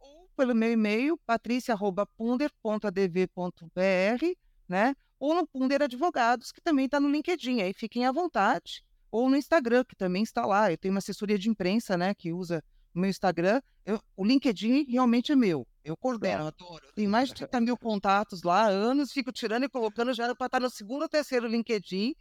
[0.00, 4.26] Ou pelo meu e-mail, patricia.punder.adv.br,
[4.68, 4.94] né?
[5.22, 7.60] ou no Punder Advogados, que também está no LinkedIn.
[7.60, 8.84] Aí fiquem à vontade.
[9.08, 10.72] Ou no Instagram, que também está lá.
[10.72, 12.60] Eu tenho uma assessoria de imprensa, né, que usa
[13.00, 13.60] meu Instagram.
[13.84, 15.66] Eu, o LinkedIn realmente é meu.
[15.84, 16.84] Eu coordeno, adoro.
[16.94, 20.46] Tenho mais de 30 mil contatos lá, anos, fico tirando e colocando, já era para
[20.46, 22.14] estar no segundo ou terceiro LinkedIn,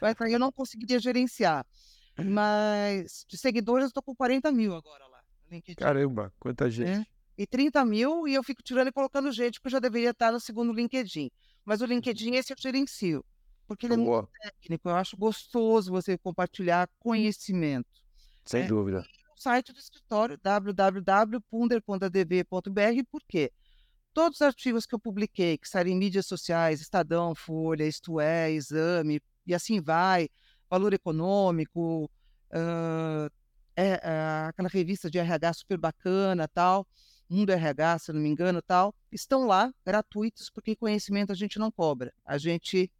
[0.00, 1.66] mas aí eu não conseguiria gerenciar.
[2.22, 5.20] Mas de seguidores eu estou com 40 mil agora lá.
[5.50, 5.78] LinkedIn.
[5.78, 6.90] Caramba, quanta gente.
[6.90, 7.06] É.
[7.38, 10.32] E 30 mil, e eu fico tirando e colocando gente, porque eu já deveria estar
[10.32, 11.30] no segundo LinkedIn.
[11.64, 11.90] Mas o uhum.
[11.90, 13.24] LinkedIn, esse eu gerencio,
[13.66, 14.88] porque ele é muito técnico.
[14.88, 17.88] Eu acho gostoso você compartilhar conhecimento.
[18.44, 18.66] Sem é.
[18.66, 19.04] dúvida.
[19.36, 23.52] Site do escritório, www.punder.dv.br, por quê?
[24.14, 28.50] Todos os artigos que eu publiquei, que saem em mídias sociais, Estadão, Folha, Isto É,
[28.50, 30.30] Exame, e assim vai,
[30.70, 32.10] Valor Econômico,
[32.50, 33.30] uh,
[33.76, 34.00] é,
[34.48, 36.86] aquela revista de RH super bacana tal,
[37.28, 41.70] Mundo RH, se não me engano, tal, estão lá gratuitos, porque conhecimento a gente não
[41.70, 42.90] cobra, a gente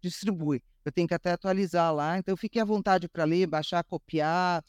[0.00, 0.62] distribui.
[0.84, 4.64] Eu tenho que até atualizar lá, então fique à vontade para ler, baixar, copiar,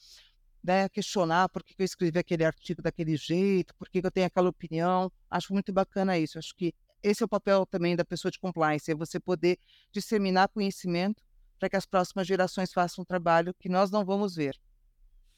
[0.63, 4.49] né, questionar por que eu escrevi aquele artigo daquele jeito, por que eu tenho aquela
[4.49, 5.11] opinião.
[5.29, 6.39] Acho muito bacana isso.
[6.39, 9.57] Acho que esse é o papel também da pessoa de compliance, é você poder
[9.91, 11.21] disseminar conhecimento
[11.59, 14.55] para que as próximas gerações façam um trabalho que nós não vamos ver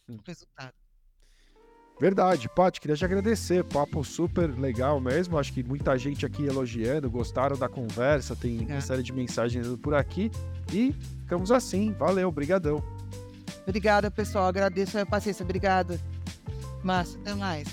[0.08, 0.74] o resultado.
[2.00, 3.64] Verdade, Paty, queria te agradecer.
[3.64, 5.38] Papo super legal mesmo.
[5.38, 8.74] Acho que muita gente aqui elogiando, gostaram da conversa, tem é.
[8.74, 10.30] uma série de mensagens por aqui.
[10.74, 11.94] E ficamos assim.
[11.94, 12.84] Valeu, brigadão.
[13.68, 14.46] Obrigada, pessoal.
[14.46, 15.44] Agradeço a paciência.
[15.44, 16.00] Obrigada.
[16.84, 17.68] Márcio, até mais.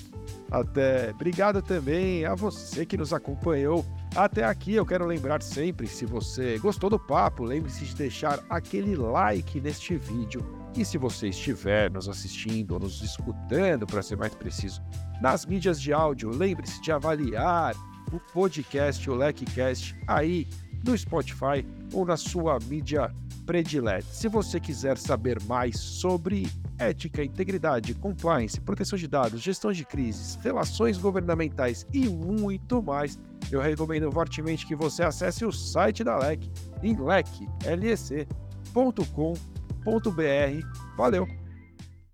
[0.51, 1.11] Até.
[1.11, 3.85] Obrigado também a você que nos acompanhou
[4.17, 4.75] até aqui.
[4.75, 9.97] Eu quero lembrar sempre, se você gostou do papo, lembre-se de deixar aquele like neste
[9.97, 14.83] vídeo e se você estiver nos assistindo ou nos escutando, para ser mais preciso,
[15.21, 17.75] nas mídias de áudio, lembre-se de avaliar
[18.11, 20.49] o podcast, o LecCast, aí
[20.85, 23.13] no Spotify ou na sua mídia
[23.47, 24.07] predileta.
[24.11, 26.47] Se você quiser saber mais sobre
[26.79, 33.19] ética, integridade, compliance, proteção de dados, gestão de crises, relações governamentais e muito mais,
[33.51, 36.51] eu recomendo fortemente que você acesse o site da LEC
[36.83, 38.27] em lec.com.br
[40.97, 41.42] Valeu!